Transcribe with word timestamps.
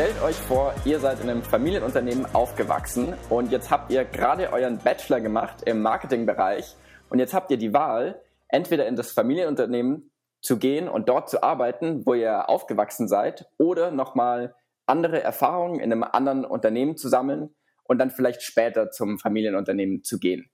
Stellt 0.00 0.22
euch 0.22 0.36
vor, 0.36 0.74
ihr 0.86 0.98
seid 0.98 1.20
in 1.20 1.28
einem 1.28 1.42
Familienunternehmen 1.42 2.24
aufgewachsen 2.34 3.12
und 3.28 3.52
jetzt 3.52 3.70
habt 3.70 3.92
ihr 3.92 4.06
gerade 4.06 4.50
euren 4.50 4.78
Bachelor 4.78 5.20
gemacht 5.20 5.64
im 5.66 5.82
Marketingbereich 5.82 6.74
und 7.10 7.18
jetzt 7.18 7.34
habt 7.34 7.50
ihr 7.50 7.58
die 7.58 7.74
Wahl, 7.74 8.18
entweder 8.48 8.86
in 8.86 8.96
das 8.96 9.12
Familienunternehmen 9.12 10.10
zu 10.40 10.58
gehen 10.58 10.88
und 10.88 11.10
dort 11.10 11.28
zu 11.28 11.42
arbeiten, 11.42 12.06
wo 12.06 12.14
ihr 12.14 12.48
aufgewachsen 12.48 13.08
seid, 13.08 13.44
oder 13.58 13.90
nochmal 13.90 14.54
andere 14.86 15.22
Erfahrungen 15.22 15.80
in 15.80 15.92
einem 15.92 16.04
anderen 16.04 16.46
Unternehmen 16.46 16.96
zu 16.96 17.10
sammeln 17.10 17.54
und 17.84 17.98
dann 17.98 18.08
vielleicht 18.08 18.40
später 18.40 18.90
zum 18.90 19.18
Familienunternehmen 19.18 20.02
zu 20.02 20.18
gehen. 20.18 20.48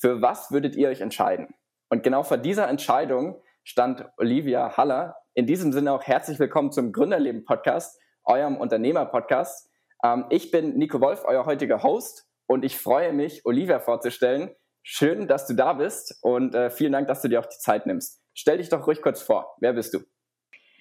Für 0.00 0.22
was 0.22 0.50
würdet 0.50 0.76
ihr 0.76 0.88
euch 0.88 1.02
entscheiden? 1.02 1.48
Und 1.90 2.02
genau 2.02 2.22
vor 2.22 2.38
dieser 2.38 2.66
Entscheidung 2.68 3.38
stand 3.64 4.06
Olivia 4.16 4.78
Haller. 4.78 5.16
In 5.34 5.44
diesem 5.44 5.74
Sinne 5.74 5.92
auch 5.92 6.04
herzlich 6.04 6.38
willkommen 6.38 6.72
zum 6.72 6.92
Gründerleben 6.92 7.44
Podcast 7.44 8.00
eurem 8.28 8.56
Unternehmer-Podcast. 8.56 9.70
Ähm, 10.04 10.26
ich 10.30 10.50
bin 10.50 10.76
Nico 10.76 11.00
Wolf, 11.00 11.24
euer 11.24 11.46
heutiger 11.46 11.82
Host 11.82 12.28
und 12.46 12.64
ich 12.64 12.76
freue 12.76 13.12
mich, 13.12 13.44
Olivia 13.44 13.80
vorzustellen. 13.80 14.50
Schön, 14.82 15.26
dass 15.26 15.46
du 15.46 15.54
da 15.54 15.72
bist 15.72 16.18
und 16.22 16.54
äh, 16.54 16.70
vielen 16.70 16.92
Dank, 16.92 17.08
dass 17.08 17.22
du 17.22 17.28
dir 17.28 17.40
auch 17.40 17.46
die 17.46 17.58
Zeit 17.58 17.86
nimmst. 17.86 18.22
Stell 18.34 18.58
dich 18.58 18.68
doch 18.68 18.86
ruhig 18.86 19.02
kurz 19.02 19.20
vor. 19.20 19.56
Wer 19.60 19.72
bist 19.72 19.94
du? 19.94 20.00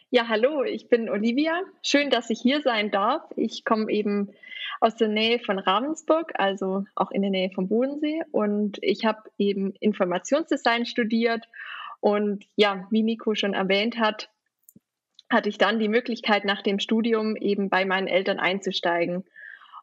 Ja, 0.10 0.28
hallo, 0.30 0.64
ich 0.64 0.88
bin 0.88 1.10
Olivia. 1.10 1.60
Schön, 1.84 2.10
dass 2.10 2.30
ich 2.30 2.40
hier 2.40 2.62
sein 2.62 2.92
darf. 2.92 3.24
Ich 3.36 3.66
komme 3.66 3.92
eben 3.92 4.30
aus 4.80 4.96
der 4.96 5.10
Nähe 5.10 5.40
von 5.40 5.60
Ravensburg, 5.60 6.32
also 6.36 6.86
auch 6.96 7.12
in 7.12 7.24
der 7.24 7.32
Nähe 7.32 7.50
vom 7.50 7.68
Bodensee. 7.68 8.22
Und 8.32 8.78
ich 8.82 9.06
habe 9.06 9.24
eben 9.38 9.74
Informationsdesign 9.82 10.86
studiert. 10.86 11.46
Und 12.00 12.46
ja, 12.56 12.88
wie 12.92 13.04
Nico 13.04 13.36
schon 13.36 13.54
erwähnt 13.54 14.00
hat, 14.00 14.30
hatte 15.30 15.50
ich 15.50 15.58
dann 15.58 15.80
die 15.80 15.90
Möglichkeit, 15.90 16.46
nach 16.46 16.62
dem 16.62 16.80
Studium 16.80 17.36
eben 17.36 17.70
bei 17.70 17.86
meinen 17.86 18.08
Eltern 18.08 18.40
einzusteigen. 18.40 19.26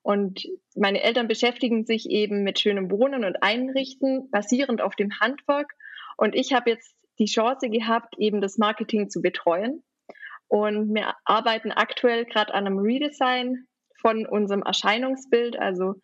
Und 0.02 0.46
meine 0.74 1.02
Eltern 1.02 1.28
beschäftigen 1.28 1.84
sich 1.84 2.10
eben 2.10 2.42
mit 2.44 2.58
schönem 2.58 2.90
Wohnen 2.90 3.24
und 3.24 3.42
Einrichten, 3.42 4.30
basierend 4.30 4.82
auf 4.82 4.94
dem 4.96 5.18
Handwerk. 5.20 5.72
Und 6.16 6.34
ich 6.34 6.52
habe 6.52 6.70
jetzt 6.70 6.94
die 7.18 7.26
Chance 7.26 7.70
gehabt, 7.70 8.14
eben 8.18 8.40
das 8.40 8.58
Marketing 8.58 9.08
zu 9.08 9.22
betreuen. 9.22 9.82
Und 10.48 10.94
wir 10.94 11.14
arbeiten 11.24 11.72
aktuell 11.72 12.26
gerade 12.26 12.52
an 12.52 12.66
einem 12.66 12.78
Redesign 12.78 13.66
von 14.00 14.26
unserem 14.26 14.62
Erscheinungsbild, 14.62 15.58
also 15.58 15.94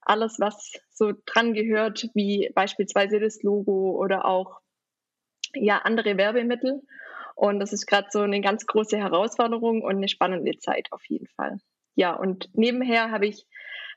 alles, 0.00 0.40
was 0.40 0.72
so 0.90 1.12
dran 1.26 1.52
gehört, 1.52 2.08
wie 2.14 2.50
beispielsweise 2.54 3.20
das 3.20 3.42
Logo 3.42 3.90
oder 3.90 4.24
auch 4.24 4.60
ja 5.54 5.78
andere 5.78 6.16
Werbemittel. 6.16 6.80
Und 7.40 7.58
das 7.58 7.72
ist 7.72 7.86
gerade 7.86 8.08
so 8.10 8.20
eine 8.20 8.42
ganz 8.42 8.66
große 8.66 8.98
Herausforderung 8.98 9.80
und 9.80 9.96
eine 9.96 10.08
spannende 10.08 10.58
Zeit 10.58 10.88
auf 10.90 11.02
jeden 11.08 11.26
Fall. 11.26 11.56
Ja, 11.94 12.12
und 12.12 12.50
nebenher 12.52 13.10
habe 13.10 13.28
ich 13.28 13.46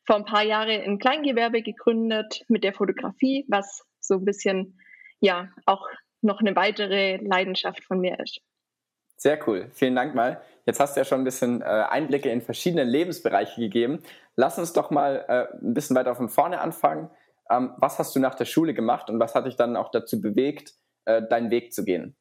vor 0.05 0.15
ein 0.15 0.23
paar 0.23 0.43
Jahren 0.43 0.69
ein 0.69 0.97
Kleingewerbe 0.97 1.61
gegründet 1.61 2.45
mit 2.47 2.63
der 2.63 2.71
Fotografie, 2.71 3.45
was 3.49 3.83
so 3.99 4.13
ein 4.13 4.23
bisschen, 4.23 4.79
ja, 5.19 5.49
auch 5.65 5.85
noch 6.21 6.39
eine 6.39 6.55
weitere 6.55 7.17
Leidenschaft 7.17 7.83
von 7.83 7.99
mir 7.99 8.17
ist. 8.21 8.39
Sehr 9.17 9.37
cool. 9.45 9.69
Vielen 9.73 9.95
Dank 9.95 10.15
mal. 10.15 10.41
Jetzt 10.65 10.79
hast 10.79 10.95
du 10.95 11.01
ja 11.01 11.05
schon 11.05 11.19
ein 11.19 11.25
bisschen 11.25 11.61
äh, 11.61 11.65
Einblicke 11.65 12.29
in 12.29 12.41
verschiedene 12.41 12.85
Lebensbereiche 12.85 13.59
gegeben. 13.59 14.03
Lass 14.37 14.57
uns 14.57 14.71
doch 14.71 14.89
mal 14.89 15.25
äh, 15.27 15.53
ein 15.61 15.73
bisschen 15.73 15.97
weiter 15.97 16.15
von 16.15 16.29
vorne 16.29 16.61
anfangen. 16.61 17.09
Ähm, 17.49 17.73
was 17.75 17.99
hast 17.99 18.15
du 18.15 18.21
nach 18.21 18.35
der 18.35 18.45
Schule 18.45 18.73
gemacht 18.73 19.09
und 19.09 19.19
was 19.19 19.35
hat 19.35 19.47
dich 19.47 19.57
dann 19.57 19.75
auch 19.75 19.91
dazu 19.91 20.21
bewegt, 20.21 20.75
äh, 21.03 21.21
deinen 21.27 21.51
Weg 21.51 21.73
zu 21.73 21.83
gehen? 21.83 22.15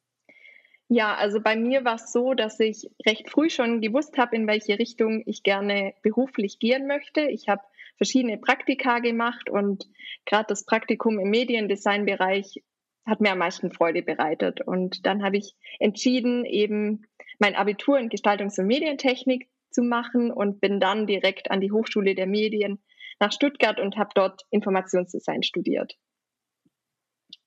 Ja, 0.95 1.15
also 1.15 1.41
bei 1.41 1.55
mir 1.55 1.85
war 1.85 1.95
es 1.95 2.11
so, 2.11 2.35
dass 2.35 2.59
ich 2.59 2.87
recht 3.03 3.27
früh 3.31 3.49
schon 3.49 3.81
gewusst 3.81 4.15
habe, 4.19 4.35
in 4.35 4.45
welche 4.45 4.77
Richtung 4.77 5.23
ich 5.25 5.41
gerne 5.41 5.95
beruflich 6.03 6.59
gehen 6.59 6.85
möchte. 6.85 7.21
Ich 7.21 7.49
habe 7.49 7.63
verschiedene 7.97 8.37
Praktika 8.37 8.99
gemacht 8.99 9.49
und 9.49 9.85
gerade 10.25 10.45
das 10.49 10.67
Praktikum 10.67 11.17
im 11.17 11.31
Mediendesign-Bereich 11.31 12.63
hat 13.07 13.21
mir 13.21 13.31
am 13.31 13.39
meisten 13.39 13.71
Freude 13.71 14.03
bereitet. 14.03 14.61
Und 14.61 15.07
dann 15.07 15.23
habe 15.23 15.37
ich 15.37 15.55
entschieden, 15.79 16.45
eben 16.45 17.07
mein 17.39 17.55
Abitur 17.55 17.97
in 17.97 18.09
Gestaltungs- 18.09 18.59
und 18.59 18.67
Medientechnik 18.67 19.49
zu 19.71 19.81
machen 19.81 20.31
und 20.31 20.61
bin 20.61 20.79
dann 20.79 21.07
direkt 21.07 21.49
an 21.49 21.59
die 21.59 21.71
Hochschule 21.71 22.13
der 22.13 22.27
Medien 22.27 22.83
nach 23.19 23.31
Stuttgart 23.31 23.79
und 23.79 23.97
habe 23.97 24.11
dort 24.13 24.43
Informationsdesign 24.51 25.41
studiert. 25.41 25.97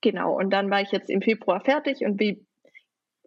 Genau, 0.01 0.37
und 0.37 0.51
dann 0.51 0.69
war 0.69 0.83
ich 0.83 0.91
jetzt 0.91 1.11
im 1.11 1.23
Februar 1.23 1.61
fertig 1.61 2.05
und 2.05 2.19
wie 2.21 2.46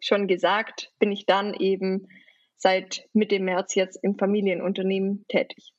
schon 0.01 0.27
gesagt, 0.27 0.91
bin 0.99 1.11
ich 1.11 1.25
dann 1.25 1.53
eben 1.53 2.07
seit 2.55 3.07
Mitte 3.13 3.39
März 3.39 3.75
jetzt 3.75 3.97
im 4.03 4.17
Familienunternehmen 4.17 5.25
tätig. 5.27 5.73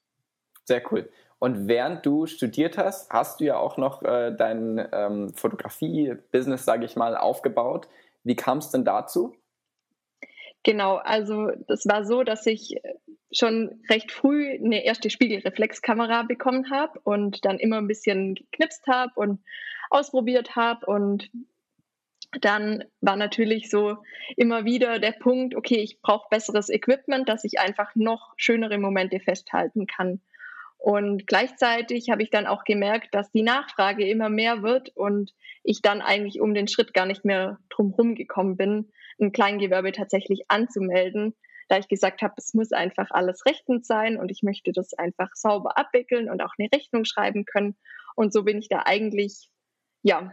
Sehr 0.65 0.83
cool. 0.91 1.11
Und 1.39 1.69
während 1.69 2.05
du 2.05 2.27
studiert 2.27 2.77
hast, 2.77 3.11
hast 3.11 3.41
du 3.41 3.45
ja 3.45 3.57
auch 3.57 3.77
noch 3.77 4.03
äh, 4.03 4.35
dein 4.37 4.87
ähm, 4.93 5.33
Fotografie-Business, 5.35 6.65
sage 6.65 6.85
ich 6.85 6.97
mal, 6.97 7.17
aufgebaut. 7.17 7.89
Wie 8.25 8.37
kam 8.37 8.59
es 8.59 8.71
denn 8.71 8.85
dazu? 8.85 9.35
Genau, 10.63 10.97
also 10.97 11.51
das 11.67 11.87
war 11.87 12.05
so, 12.05 12.23
dass 12.23 12.45
ich 12.47 12.77
schon 13.33 13.81
recht 13.89 14.13
früh 14.13 14.51
eine 14.55 14.85
erste 14.85 15.09
Spiegelreflexkamera 15.09 16.25
bekommen 16.25 16.71
habe 16.71 17.01
und 17.05 17.45
dann 17.45 17.59
immer 17.59 17.79
ein 17.79 17.87
bisschen 17.87 18.35
geknipst 18.35 18.87
habe 18.87 19.13
und 19.15 19.41
ausprobiert 19.89 20.57
habe 20.57 20.85
und 20.87 21.31
dann 22.41 22.85
war 23.01 23.17
natürlich 23.17 23.71
so 23.71 23.97
immer 24.37 24.65
wieder 24.65 24.99
der 24.99 25.13
Punkt, 25.13 25.55
okay, 25.55 25.79
ich 25.79 26.01
brauche 26.01 26.29
besseres 26.31 26.69
Equipment, 26.69 27.29
dass 27.29 27.45
ich 27.45 27.59
einfach 27.59 27.95
noch 27.95 28.35
schönere 28.37 28.79
Momente 28.79 29.21
festhalten 29.21 29.87
kann. 29.87 30.21
Und 30.79 31.27
gleichzeitig 31.27 32.09
habe 32.09 32.23
ich 32.23 32.31
dann 32.31 32.47
auch 32.47 32.65
gemerkt, 32.65 33.15
dass 33.15 33.31
die 33.33 33.43
Nachfrage 33.43 34.09
immer 34.09 34.31
mehr 34.31 34.63
wird 34.63 34.97
und 34.97 35.35
ich 35.63 35.83
dann 35.83 36.01
eigentlich 36.01 36.41
um 36.41 36.55
den 36.55 36.69
Schritt 36.69 36.95
gar 36.95 37.05
nicht 37.05 37.25
mehr 37.25 37.59
drumherum 37.69 38.15
gekommen 38.15 38.57
bin, 38.57 38.91
ein 39.21 39.33
Kleingewerbe 39.33 39.93
tatsächlich 39.93 40.45
anzumelden, 40.49 41.35
da 41.69 41.77
ich 41.77 41.89
gesagt 41.89 42.23
habe, 42.23 42.33
es 42.39 42.55
muss 42.55 42.73
einfach 42.73 43.11
alles 43.11 43.45
rechtens 43.45 43.87
sein 43.87 44.17
und 44.17 44.31
ich 44.31 44.43
möchte 44.43 44.73
das 44.73 44.95
einfach 44.95 45.29
sauber 45.35 45.77
abwickeln 45.77 46.31
und 46.31 46.41
auch 46.43 46.55
eine 46.59 46.69
Rechnung 46.75 47.05
schreiben 47.05 47.45
können. 47.45 47.77
Und 48.17 48.33
so 48.33 48.45
bin 48.45 48.59
ich 48.59 48.69
da 48.69 48.85
eigentlich 48.87 49.51
ja 50.03 50.33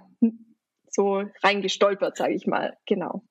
so 0.97 1.24
reingestolpert, 1.44 2.18
sage 2.18 2.34
ich 2.34 2.47
mal. 2.47 2.75
Genau. 2.88 3.22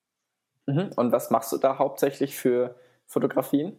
Mhm. 0.65 0.91
Und 0.95 1.11
was 1.11 1.29
machst 1.29 1.51
du 1.51 1.57
da 1.57 1.77
hauptsächlich 1.77 2.35
für 2.35 2.75
Fotografien? 3.05 3.77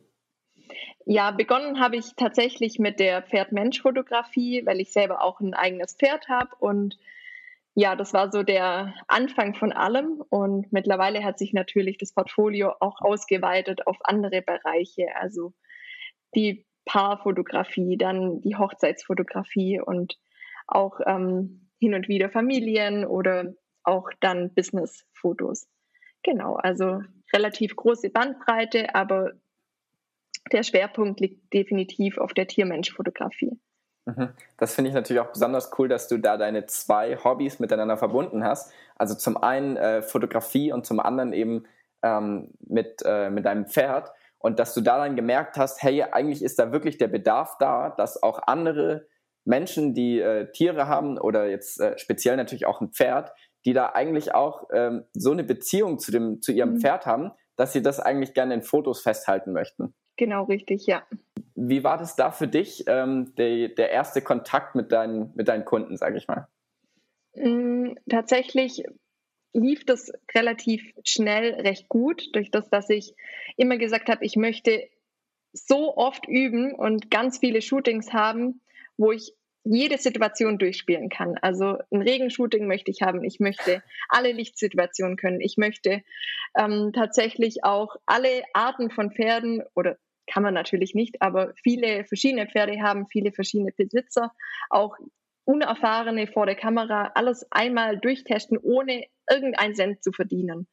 Ja, 1.06 1.30
begonnen 1.30 1.80
habe 1.80 1.96
ich 1.96 2.14
tatsächlich 2.16 2.78
mit 2.78 3.00
der 3.00 3.22
Pferd-Mensch-Fotografie, 3.22 4.66
weil 4.66 4.80
ich 4.80 4.92
selber 4.92 5.22
auch 5.22 5.40
ein 5.40 5.54
eigenes 5.54 5.94
Pferd 5.94 6.28
habe. 6.28 6.50
Und 6.58 6.98
ja, 7.74 7.96
das 7.96 8.12
war 8.12 8.30
so 8.30 8.42
der 8.42 8.94
Anfang 9.06 9.54
von 9.54 9.72
allem. 9.72 10.22
Und 10.28 10.70
mittlerweile 10.70 11.24
hat 11.24 11.38
sich 11.38 11.54
natürlich 11.54 11.96
das 11.96 12.12
Portfolio 12.12 12.74
auch 12.80 13.00
ausgeweitet 13.00 13.86
auf 13.86 13.96
andere 14.04 14.42
Bereiche. 14.42 15.06
Also 15.18 15.54
die 16.34 16.66
Paarfotografie, 16.84 17.96
dann 17.96 18.42
die 18.42 18.56
Hochzeitsfotografie 18.56 19.80
und 19.80 20.18
auch 20.66 21.00
ähm, 21.06 21.70
hin 21.78 21.94
und 21.94 22.08
wieder 22.08 22.28
Familien 22.28 23.06
oder 23.06 23.54
auch 23.88 24.10
dann 24.20 24.54
Business-Fotos. 24.54 25.66
Genau, 26.22 26.54
also 26.56 27.02
relativ 27.32 27.74
große 27.74 28.10
Bandbreite, 28.10 28.94
aber 28.94 29.32
der 30.52 30.62
Schwerpunkt 30.62 31.20
liegt 31.20 31.52
definitiv 31.52 32.18
auf 32.18 32.32
der 32.32 32.46
Tiermensch-Fotografie. 32.46 33.58
Mhm. 34.06 34.30
Das 34.56 34.74
finde 34.74 34.88
ich 34.88 34.94
natürlich 34.94 35.20
auch 35.20 35.32
besonders 35.32 35.70
cool, 35.78 35.88
dass 35.88 36.08
du 36.08 36.18
da 36.18 36.36
deine 36.36 36.66
zwei 36.66 37.16
Hobbys 37.16 37.58
miteinander 37.58 37.98
verbunden 37.98 38.44
hast. 38.44 38.72
Also 38.96 39.14
zum 39.14 39.36
einen 39.36 39.76
äh, 39.76 40.02
Fotografie 40.02 40.72
und 40.72 40.86
zum 40.86 41.00
anderen 41.00 41.32
eben 41.32 41.64
ähm, 42.02 42.50
mit, 42.60 43.02
äh, 43.04 43.30
mit 43.30 43.44
deinem 43.44 43.66
Pferd. 43.66 44.10
Und 44.38 44.58
dass 44.58 44.72
du 44.72 44.80
da 44.80 44.98
dann 44.98 45.16
gemerkt 45.16 45.56
hast, 45.56 45.82
hey, 45.82 46.02
eigentlich 46.02 46.42
ist 46.42 46.58
da 46.58 46.72
wirklich 46.72 46.96
der 46.96 47.08
Bedarf 47.08 47.56
da, 47.58 47.90
dass 47.90 48.22
auch 48.22 48.40
andere 48.46 49.06
Menschen, 49.44 49.94
die 49.94 50.20
äh, 50.20 50.50
Tiere 50.52 50.86
haben 50.86 51.18
oder 51.18 51.48
jetzt 51.48 51.80
äh, 51.80 51.98
speziell 51.98 52.36
natürlich 52.36 52.66
auch 52.66 52.80
ein 52.80 52.90
Pferd, 52.90 53.32
die 53.64 53.72
da 53.72 53.90
eigentlich 53.90 54.34
auch 54.34 54.68
ähm, 54.72 55.04
so 55.12 55.32
eine 55.32 55.44
Beziehung 55.44 55.98
zu, 55.98 56.12
dem, 56.12 56.40
zu 56.40 56.52
ihrem 56.52 56.74
mhm. 56.74 56.80
Pferd 56.80 57.06
haben, 57.06 57.32
dass 57.56 57.72
sie 57.72 57.82
das 57.82 58.00
eigentlich 58.00 58.34
gerne 58.34 58.54
in 58.54 58.62
Fotos 58.62 59.00
festhalten 59.00 59.52
möchten. 59.52 59.94
Genau, 60.16 60.44
richtig, 60.44 60.86
ja. 60.86 61.02
Wie 61.54 61.84
war 61.84 61.96
das 61.96 62.16
da 62.16 62.30
für 62.30 62.48
dich, 62.48 62.84
ähm, 62.86 63.34
der, 63.36 63.68
der 63.68 63.90
erste 63.90 64.22
Kontakt 64.22 64.74
mit 64.74 64.92
deinen, 64.92 65.32
mit 65.34 65.48
deinen 65.48 65.64
Kunden, 65.64 65.96
sage 65.96 66.18
ich 66.18 66.28
mal? 66.28 66.48
Mm, 67.34 67.94
tatsächlich 68.08 68.84
lief 69.52 69.84
das 69.84 70.12
relativ 70.34 70.92
schnell 71.04 71.54
recht 71.54 71.88
gut, 71.88 72.34
durch 72.34 72.50
das, 72.50 72.68
dass 72.68 72.90
ich 72.90 73.14
immer 73.56 73.76
gesagt 73.76 74.08
habe, 74.08 74.24
ich 74.24 74.36
möchte 74.36 74.88
so 75.52 75.96
oft 75.96 76.28
üben 76.28 76.74
und 76.74 77.10
ganz 77.10 77.38
viele 77.38 77.62
Shootings 77.62 78.12
haben, 78.12 78.60
wo 78.96 79.12
ich 79.12 79.34
jede 79.70 79.98
Situation 79.98 80.58
durchspielen 80.58 81.10
kann. 81.10 81.36
Also 81.42 81.78
ein 81.90 82.00
Regenshooting 82.00 82.66
möchte 82.66 82.90
ich 82.90 83.02
haben. 83.02 83.22
Ich 83.22 83.38
möchte 83.38 83.82
alle 84.08 84.32
Lichtsituationen 84.32 85.16
können. 85.16 85.40
Ich 85.40 85.58
möchte 85.58 86.02
ähm, 86.58 86.92
tatsächlich 86.94 87.64
auch 87.64 87.96
alle 88.06 88.42
Arten 88.54 88.90
von 88.90 89.12
Pferden 89.12 89.62
oder 89.74 89.98
kann 90.26 90.42
man 90.42 90.54
natürlich 90.54 90.94
nicht, 90.94 91.22
aber 91.22 91.54
viele 91.62 92.04
verschiedene 92.04 92.46
Pferde 92.46 92.82
haben, 92.82 93.06
viele 93.06 93.32
verschiedene 93.32 93.72
Besitzer, 93.72 94.32
auch 94.70 94.96
Unerfahrene 95.44 96.26
vor 96.26 96.44
der 96.44 96.54
Kamera, 96.54 97.12
alles 97.14 97.46
einmal 97.50 97.98
durchtesten, 97.98 98.58
ohne 98.58 99.06
irgendeinen 99.30 99.74
Cent 99.74 100.02
zu 100.02 100.12
verdienen. 100.12 100.66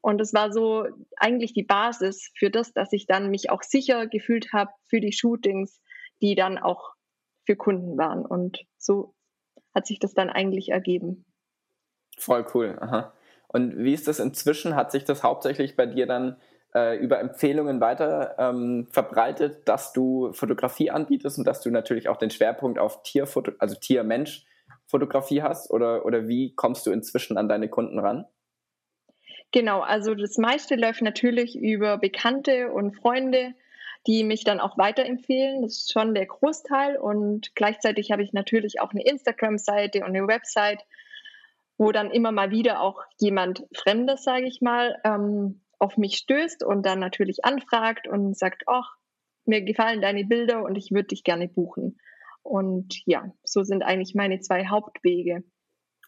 Und 0.00 0.18
das 0.18 0.32
war 0.32 0.52
so 0.52 0.86
eigentlich 1.16 1.52
die 1.52 1.62
Basis 1.62 2.30
für 2.36 2.50
das, 2.50 2.72
dass 2.72 2.92
ich 2.92 3.06
dann 3.06 3.30
mich 3.30 3.50
auch 3.50 3.62
sicher 3.62 4.06
gefühlt 4.06 4.52
habe 4.52 4.70
für 4.88 5.00
die 5.00 5.12
Shootings, 5.12 5.80
die 6.22 6.34
dann 6.34 6.58
auch 6.58 6.93
für 7.44 7.56
Kunden 7.56 7.96
waren. 7.98 8.24
Und 8.24 8.64
so 8.78 9.14
hat 9.74 9.86
sich 9.86 9.98
das 9.98 10.14
dann 10.14 10.30
eigentlich 10.30 10.70
ergeben. 10.70 11.24
Voll 12.18 12.46
cool. 12.54 12.76
Aha. 12.80 13.12
Und 13.48 13.76
wie 13.76 13.92
ist 13.92 14.08
das 14.08 14.18
inzwischen? 14.18 14.76
Hat 14.76 14.92
sich 14.92 15.04
das 15.04 15.22
hauptsächlich 15.22 15.76
bei 15.76 15.86
dir 15.86 16.06
dann 16.06 16.36
äh, 16.74 16.96
über 16.98 17.20
Empfehlungen 17.20 17.80
weiter 17.80 18.34
ähm, 18.38 18.88
verbreitet, 18.90 19.68
dass 19.68 19.92
du 19.92 20.32
Fotografie 20.32 20.90
anbietest 20.90 21.38
und 21.38 21.46
dass 21.46 21.60
du 21.60 21.70
natürlich 21.70 22.08
auch 22.08 22.16
den 22.16 22.30
Schwerpunkt 22.30 22.78
auf 22.78 23.02
Tierfoto, 23.02 23.52
also 23.58 23.76
Tier-Mensch-Fotografie 23.76 25.42
hast? 25.42 25.70
Oder, 25.70 26.04
oder 26.04 26.26
wie 26.28 26.54
kommst 26.54 26.86
du 26.86 26.90
inzwischen 26.90 27.36
an 27.36 27.48
deine 27.48 27.68
Kunden 27.68 27.98
ran? 27.98 28.26
Genau, 29.52 29.82
also 29.82 30.16
das 30.16 30.36
meiste 30.36 30.74
läuft 30.74 31.02
natürlich 31.02 31.56
über 31.56 31.96
Bekannte 31.98 32.72
und 32.72 32.96
Freunde, 32.96 33.54
die 34.06 34.24
mich 34.24 34.44
dann 34.44 34.60
auch 34.60 34.76
weiterempfehlen. 34.76 35.62
Das 35.62 35.72
ist 35.72 35.92
schon 35.92 36.14
der 36.14 36.26
Großteil. 36.26 36.96
Und 36.96 37.54
gleichzeitig 37.54 38.10
habe 38.12 38.22
ich 38.22 38.32
natürlich 38.32 38.80
auch 38.80 38.90
eine 38.90 39.04
Instagram-Seite 39.04 40.00
und 40.00 40.14
eine 40.14 40.26
Website, 40.26 40.84
wo 41.78 41.90
dann 41.90 42.10
immer 42.10 42.32
mal 42.32 42.50
wieder 42.50 42.80
auch 42.80 43.02
jemand 43.18 43.66
Fremdes, 43.74 44.22
sage 44.22 44.46
ich 44.46 44.60
mal, 44.60 45.00
ähm, 45.04 45.62
auf 45.78 45.96
mich 45.96 46.16
stößt 46.16 46.62
und 46.62 46.84
dann 46.86 46.98
natürlich 46.98 47.44
anfragt 47.44 48.06
und 48.06 48.36
sagt, 48.36 48.64
ach, 48.66 48.94
mir 49.44 49.62
gefallen 49.62 50.00
deine 50.00 50.24
Bilder 50.24 50.62
und 50.62 50.76
ich 50.76 50.90
würde 50.90 51.08
dich 51.08 51.24
gerne 51.24 51.48
buchen. 51.48 51.98
Und 52.42 53.02
ja, 53.06 53.32
so 53.42 53.64
sind 53.64 53.82
eigentlich 53.82 54.14
meine 54.14 54.40
zwei 54.40 54.66
Hauptwege. 54.66 55.42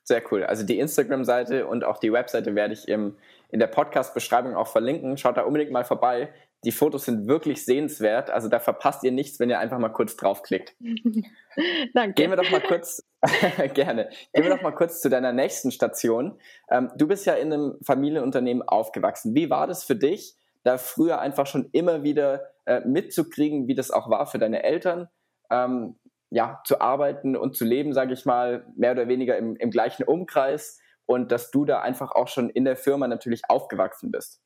Sehr 0.05 0.23
cool. 0.31 0.45
Also 0.45 0.65
die 0.65 0.79
Instagram-Seite 0.79 1.67
und 1.67 1.83
auch 1.83 1.99
die 1.99 2.13
Webseite 2.13 2.55
werde 2.55 2.75
ich 2.75 2.87
im, 2.87 3.17
in 3.49 3.59
der 3.59 3.67
Podcast-Beschreibung 3.67 4.55
auch 4.55 4.69
verlinken. 4.69 5.17
Schaut 5.17 5.37
da 5.37 5.43
unbedingt 5.43 5.73
mal 5.73 5.85
vorbei. 5.85 6.33
Die 6.65 6.73
Fotos 6.73 7.05
sind 7.05 7.29
wirklich 7.29 7.65
sehenswert. 7.65 8.31
Also 8.31 8.49
da 8.49 8.59
verpasst 8.59 9.05
ihr 9.05 9.13
nichts, 9.13 9.39
wenn 9.39 9.51
ihr 9.51 9.59
einfach 9.59 9.79
mal 9.79 9.91
kurz 9.91 10.17
draufklickt. 10.17 10.75
Danke. 11.95 12.15
Gehen 12.15 12.31
wir 12.31 12.37
doch 12.37 12.51
mal 12.51 12.61
kurz, 12.61 13.05
gerne, 13.75 14.09
gehen 14.33 14.45
wir 14.45 14.51
doch 14.51 14.63
mal 14.63 14.73
kurz 14.73 15.01
zu 15.01 15.09
deiner 15.09 15.33
nächsten 15.33 15.71
Station. 15.71 16.39
Ähm, 16.71 16.91
du 16.97 17.07
bist 17.07 17.27
ja 17.27 17.35
in 17.35 17.53
einem 17.53 17.79
Familienunternehmen 17.83 18.67
aufgewachsen. 18.67 19.35
Wie 19.35 19.51
war 19.51 19.67
das 19.67 19.85
für 19.85 19.97
dich, 19.97 20.35
da 20.65 20.79
früher 20.79 21.21
einfach 21.21 21.47
schon 21.47 21.69
immer 21.73 22.03
wieder 22.03 22.47
äh, 22.65 22.81
mitzukriegen, 22.81 23.69
wie 23.69 23.75
das 23.75 23.91
auch 23.91 24.11
war 24.11 24.27
für 24.27 24.39
deine 24.39 24.65
Eltern? 24.65 25.09
Ähm, 25.51 25.97
ja, 26.31 26.61
zu 26.65 26.81
arbeiten 26.81 27.37
und 27.37 27.57
zu 27.57 27.65
leben, 27.65 27.93
sage 27.93 28.13
ich 28.13 28.25
mal, 28.25 28.67
mehr 28.77 28.93
oder 28.93 29.07
weniger 29.07 29.37
im, 29.37 29.57
im 29.57 29.71
gleichen 29.71 30.03
Umkreis 30.03 30.81
und 31.07 31.31
dass 31.31 31.51
du 31.51 31.65
da 31.65 31.81
einfach 31.81 32.13
auch 32.13 32.29
schon 32.29 32.51
in 32.51 32.65
der 32.65 32.77
Firma 32.77 33.07
natürlich 33.07 33.43
aufgewachsen 33.49 34.11
bist. 34.11 34.43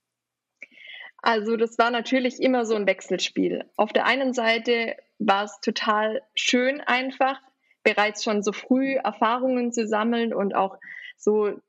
Also 1.23 1.57
das 1.57 1.79
war 1.79 1.91
natürlich 1.91 2.41
immer 2.41 2.65
so 2.65 2.75
ein 2.75 2.87
Wechselspiel. 2.87 3.65
Auf 3.77 3.93
der 3.93 4.07
einen 4.07 4.33
Seite 4.33 4.97
war 5.19 5.45
es 5.45 5.61
total 5.61 6.23
schön 6.35 6.81
einfach, 6.81 7.39
bereits 7.83 8.25
schon 8.25 8.43
so 8.43 8.53
früh 8.53 8.95
Erfahrungen 8.95 9.73
zu 9.73 9.87
sammeln 9.87 10.33
und 10.33 10.55
auch 10.55 10.79
so 11.17 11.61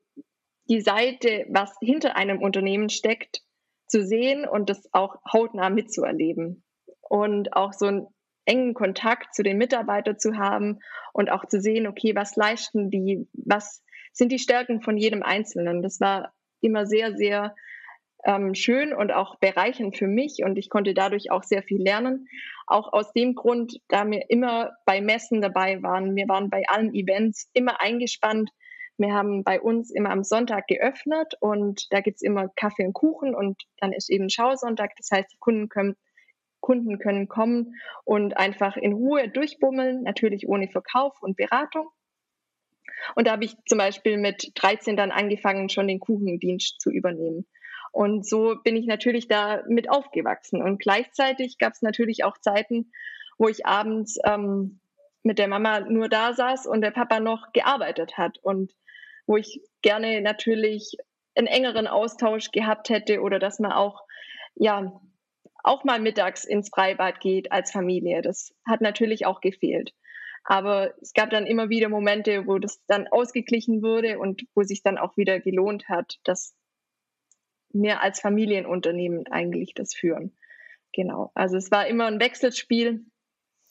die 0.68 0.80
Seite, 0.80 1.46
was 1.48 1.76
hinter 1.80 2.16
einem 2.16 2.40
Unternehmen 2.40 2.88
steckt, 2.88 3.42
zu 3.86 4.04
sehen 4.04 4.46
und 4.46 4.70
das 4.70 4.88
auch 4.92 5.16
hautnah 5.30 5.68
mitzuerleben. 5.68 6.64
Und 7.00 7.52
auch 7.54 7.74
so 7.74 7.86
einen 7.86 8.06
engen 8.46 8.74
Kontakt 8.74 9.34
zu 9.34 9.42
den 9.42 9.58
Mitarbeitern 9.58 10.18
zu 10.18 10.38
haben 10.38 10.80
und 11.12 11.30
auch 11.30 11.44
zu 11.46 11.60
sehen, 11.60 11.86
okay, 11.86 12.14
was 12.16 12.36
leisten 12.36 12.90
die, 12.90 13.28
was 13.34 13.82
sind 14.12 14.32
die 14.32 14.38
Stärken 14.38 14.80
von 14.80 14.96
jedem 14.96 15.22
Einzelnen. 15.22 15.82
Das 15.82 16.00
war 16.00 16.32
immer 16.60 16.86
sehr, 16.86 17.16
sehr 17.16 17.54
ähm, 18.24 18.54
schön 18.54 18.92
und 18.92 19.12
auch 19.12 19.36
bereichernd 19.36 19.96
für 19.96 20.06
mich 20.06 20.42
und 20.44 20.56
ich 20.56 20.70
konnte 20.70 20.94
dadurch 20.94 21.30
auch 21.30 21.42
sehr 21.42 21.62
viel 21.62 21.82
lernen. 21.82 22.28
Auch 22.66 22.92
aus 22.92 23.12
dem 23.12 23.34
Grund, 23.34 23.80
da 23.88 24.08
wir 24.08 24.30
immer 24.30 24.72
bei 24.86 25.00
Messen 25.00 25.40
dabei 25.40 25.82
waren, 25.82 26.14
wir 26.14 26.28
waren 26.28 26.50
bei 26.50 26.62
allen 26.68 26.94
Events 26.94 27.50
immer 27.52 27.80
eingespannt. 27.80 28.50
Wir 28.98 29.14
haben 29.14 29.42
bei 29.42 29.60
uns 29.60 29.90
immer 29.90 30.10
am 30.10 30.22
Sonntag 30.22 30.66
geöffnet 30.68 31.34
und 31.40 31.86
da 31.90 32.00
gibt's 32.00 32.22
immer 32.22 32.48
Kaffee 32.56 32.86
und 32.86 32.92
Kuchen 32.92 33.34
und 33.34 33.60
dann 33.78 33.92
ist 33.92 34.10
eben 34.10 34.30
Schausonntag. 34.30 34.92
Das 34.96 35.08
heißt, 35.10 35.32
die 35.32 35.38
Kunden 35.38 35.68
können, 35.68 35.96
Kunden 36.60 36.98
können 36.98 37.26
kommen 37.26 37.74
und 38.04 38.36
einfach 38.36 38.76
in 38.76 38.92
Ruhe 38.92 39.28
durchbummeln, 39.28 40.02
natürlich 40.02 40.46
ohne 40.46 40.68
Verkauf 40.68 41.20
und 41.20 41.36
Beratung. 41.36 41.88
Und 43.16 43.26
da 43.26 43.32
habe 43.32 43.44
ich 43.44 43.56
zum 43.66 43.78
Beispiel 43.78 44.18
mit 44.18 44.52
13 44.54 44.96
dann 44.96 45.10
angefangen, 45.10 45.68
schon 45.68 45.88
den 45.88 45.98
Kuchendienst 45.98 46.80
zu 46.80 46.90
übernehmen. 46.90 47.46
Und 47.92 48.26
so 48.26 48.56
bin 48.64 48.74
ich 48.74 48.86
natürlich 48.86 49.28
da 49.28 49.62
mit 49.68 49.90
aufgewachsen. 49.90 50.62
Und 50.62 50.80
gleichzeitig 50.80 51.58
gab 51.58 51.74
es 51.74 51.82
natürlich 51.82 52.24
auch 52.24 52.38
Zeiten, 52.38 52.90
wo 53.38 53.48
ich 53.48 53.66
abends 53.66 54.18
ähm, 54.24 54.80
mit 55.22 55.38
der 55.38 55.48
Mama 55.48 55.80
nur 55.80 56.08
da 56.08 56.32
saß 56.32 56.66
und 56.66 56.80
der 56.80 56.90
Papa 56.90 57.20
noch 57.20 57.52
gearbeitet 57.52 58.16
hat 58.16 58.38
und 58.38 58.72
wo 59.26 59.36
ich 59.36 59.60
gerne 59.82 60.20
natürlich 60.20 60.96
einen 61.34 61.46
engeren 61.46 61.86
Austausch 61.86 62.50
gehabt 62.50 62.88
hätte 62.88 63.20
oder 63.20 63.38
dass 63.38 63.58
man 63.58 63.72
auch, 63.72 64.02
ja, 64.54 65.00
auch 65.62 65.84
mal 65.84 66.00
mittags 66.00 66.44
ins 66.44 66.70
Freibad 66.70 67.20
geht 67.20 67.52
als 67.52 67.70
Familie. 67.70 68.22
Das 68.22 68.54
hat 68.66 68.80
natürlich 68.80 69.26
auch 69.26 69.40
gefehlt. 69.40 69.94
Aber 70.44 70.92
es 71.00 71.12
gab 71.12 71.30
dann 71.30 71.46
immer 71.46 71.68
wieder 71.68 71.88
Momente, 71.88 72.46
wo 72.46 72.58
das 72.58 72.84
dann 72.86 73.06
ausgeglichen 73.06 73.80
wurde 73.82 74.18
und 74.18 74.42
wo 74.54 74.62
sich 74.62 74.82
dann 74.82 74.98
auch 74.98 75.16
wieder 75.16 75.38
gelohnt 75.38 75.88
hat, 75.88 76.18
dass 76.24 76.56
mehr 77.74 78.02
als 78.02 78.20
Familienunternehmen 78.20 79.26
eigentlich 79.28 79.74
das 79.74 79.94
führen. 79.94 80.36
Genau. 80.92 81.30
Also 81.34 81.56
es 81.56 81.70
war 81.70 81.86
immer 81.86 82.06
ein 82.06 82.20
Wechselspiel. 82.20 83.04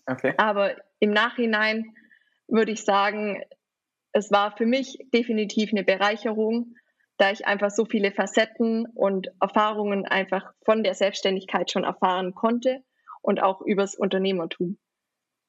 Okay. 0.08 0.34
Aber 0.38 0.76
im 1.00 1.12
Nachhinein 1.12 1.96
würde 2.48 2.72
ich 2.72 2.84
sagen, 2.84 3.44
es 4.12 4.32
war 4.32 4.56
für 4.58 4.66
mich 4.66 5.00
definitiv 5.14 5.72
eine 5.72 5.84
Bereicherung, 5.84 6.76
da 7.18 7.32
ich 7.32 7.46
einfach 7.46 7.70
so 7.70 7.86
viele 7.86 8.12
Facetten 8.12 8.88
und 8.88 9.32
Erfahrungen 9.40 10.06
einfach 10.06 10.54
von 10.66 10.84
der 10.84 10.96
Selbstständigkeit 10.96 11.72
schon 11.72 11.84
erfahren 11.84 12.34
konnte 12.34 12.84
und 13.22 13.42
auch 13.42 13.62
übers 13.62 13.96
Unternehmertum. 13.96 14.78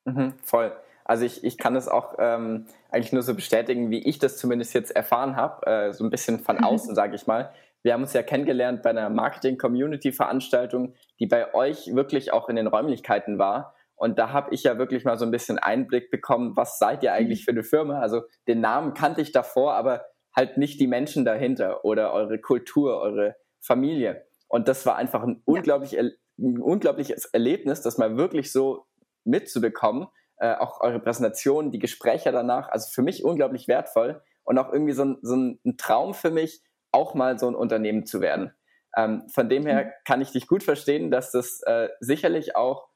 Mhm, 0.05 0.35
voll. 0.43 0.73
Also 1.05 1.25
ich, 1.25 1.43
ich 1.45 1.59
kann 1.59 1.75
das 1.75 1.89
auch 1.89 2.17
ähm, 2.19 2.67
eigentlich 2.91 3.13
nur 3.13 3.23
so 3.23 3.35
bestätigen, 3.35 3.91
wie 3.91 4.07
ich 4.07 4.19
das 4.19 4.37
zumindest 4.37 4.75
jetzt 4.75 4.95
erfahren 4.95 5.37
habe, 5.37 5.67
äh, 5.67 5.93
so 5.93 6.05
ein 6.05 6.11
bisschen 6.11 6.41
von 6.41 6.63
außen, 6.63 6.95
sage 6.95 7.17
ich 7.17 7.27
mal. 7.27 7.53
Wir 7.83 7.95
haben 7.95 8.03
uns 8.03 8.13
ja 8.13 8.23
kennengelernt 8.23 8.83
bei 8.83 8.91
einer 8.91 9.11
Marketing-Community-Veranstaltung, 9.11 10.95
die 11.19 11.27
bei 11.27 11.53
euch 11.55 11.95
wirklich 11.95 12.33
auch 12.33 12.49
in 12.49 12.57
den 12.57 12.69
Räumlichkeiten 12.69 13.39
war. 13.39 13.75
Und 13.97 14.19
da 14.19 14.33
habe 14.33 14.55
ich 14.55 14.65
ja 14.65 14.79
wirklich 14.79 15.05
mal 15.05 15.19
so 15.19 15.25
ein 15.25 15.31
bisschen 15.31 15.59
Einblick 15.59 16.11
bekommen, 16.11 16.57
was 16.57 16.79
seid 16.79 17.03
ihr 17.03 17.13
eigentlich 17.13 17.41
mhm. 17.41 17.45
für 17.45 17.51
eine 17.53 17.63
Firma? 17.63 18.01
Also 18.01 18.23
den 18.49 18.61
Namen 18.61 18.95
kannte 18.95 19.21
ich 19.21 19.33
davor, 19.33 19.75
aber 19.75 20.05
halt 20.35 20.57
nicht 20.57 20.81
die 20.81 20.87
Menschen 20.87 21.25
dahinter 21.25 21.85
oder 21.85 22.13
eure 22.13 22.39
Kultur, 22.39 23.01
eure 23.01 23.37
Familie. 23.61 24.25
Und 24.49 24.69
das 24.69 24.87
war 24.87 24.97
einfach 24.97 25.23
ein, 25.23 25.43
unglaublich, 25.45 25.99
ein 25.99 26.13
unglaubliches 26.37 27.27
Erlebnis, 27.27 27.83
das 27.83 27.99
mal 27.99 28.17
wirklich 28.17 28.53
so 28.53 28.87
mitzubekommen. 29.25 30.09
Äh, 30.37 30.55
auch 30.57 30.81
eure 30.81 30.99
Präsentation, 30.99 31.71
die 31.71 31.79
Gespräche 31.79 32.33
danach, 32.33 32.69
also 32.71 32.91
für 32.91 33.03
mich 33.03 33.25
unglaublich 33.25 33.69
wertvoll 33.69 34.21
und 34.43 34.59
auch 34.59 34.73
irgendwie 34.73 34.93
so 34.93 35.05
ein, 35.05 35.19
so 35.23 35.37
ein 35.37 35.77
Traum 35.77 36.15
für 36.15 36.31
mich, 36.31 36.63
auch 36.93 37.15
mal 37.15 37.39
so 37.39 37.49
ein 37.49 37.55
Unternehmen 37.55 38.07
zu 38.07 38.21
werden. 38.21 38.53
Ähm, 38.97 39.29
von 39.29 39.49
dem 39.49 39.67
her 39.67 39.85
mhm. 39.85 39.91
kann 40.05 40.21
ich 40.21 40.33
dich 40.33 40.47
gut 40.47 40.63
verstehen, 40.63 41.11
dass 41.11 41.33
das 41.33 41.63
äh, 41.63 41.89
sicherlich 42.01 42.57
auch 42.57 42.89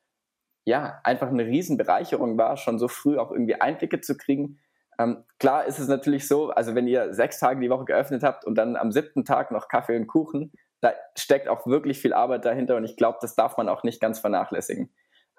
ja 0.65 1.01
einfach 1.05 1.29
eine 1.29 1.47
Riesenbereicherung 1.47 2.37
war, 2.37 2.57
schon 2.57 2.79
so 2.79 2.89
früh 2.89 3.19
auch 3.19 3.31
irgendwie 3.31 3.61
Einblicke 3.61 4.01
zu 4.01 4.17
kriegen. 4.17 4.59
Ähm, 4.99 5.25
klar 5.39 5.67
ist 5.67 5.79
es 5.79 5.89
natürlich 5.89 6.27
so, 6.27 6.51
also 6.51 6.75
wenn 6.75 6.89
ihr 6.89 7.15
sechs 7.15 7.39
Tage 7.39 7.61
die 7.61 7.71
Woche 7.71 7.85
geöffnet 7.85 8.23
habt 8.23 8.45
und 8.45 8.57
dann 8.57 8.77
am 8.77 8.93
siebten 8.93 9.25
Tag 9.25 9.51
noch 9.51 9.69
Kaffee 9.69 9.97
und 9.97 10.07
Kuchen, 10.07 10.53
da 10.81 10.93
steckt 11.17 11.49
auch 11.49 11.67
wirklich 11.67 11.99
viel 11.99 12.13
Arbeit 12.13 12.45
dahinter 12.45 12.77
und 12.77 12.85
ich 12.85 12.97
glaube, 12.97 13.19
das 13.21 13.35
darf 13.35 13.57
man 13.57 13.69
auch 13.69 13.83
nicht 13.83 14.01
ganz 14.01 14.19
vernachlässigen. 14.19 14.93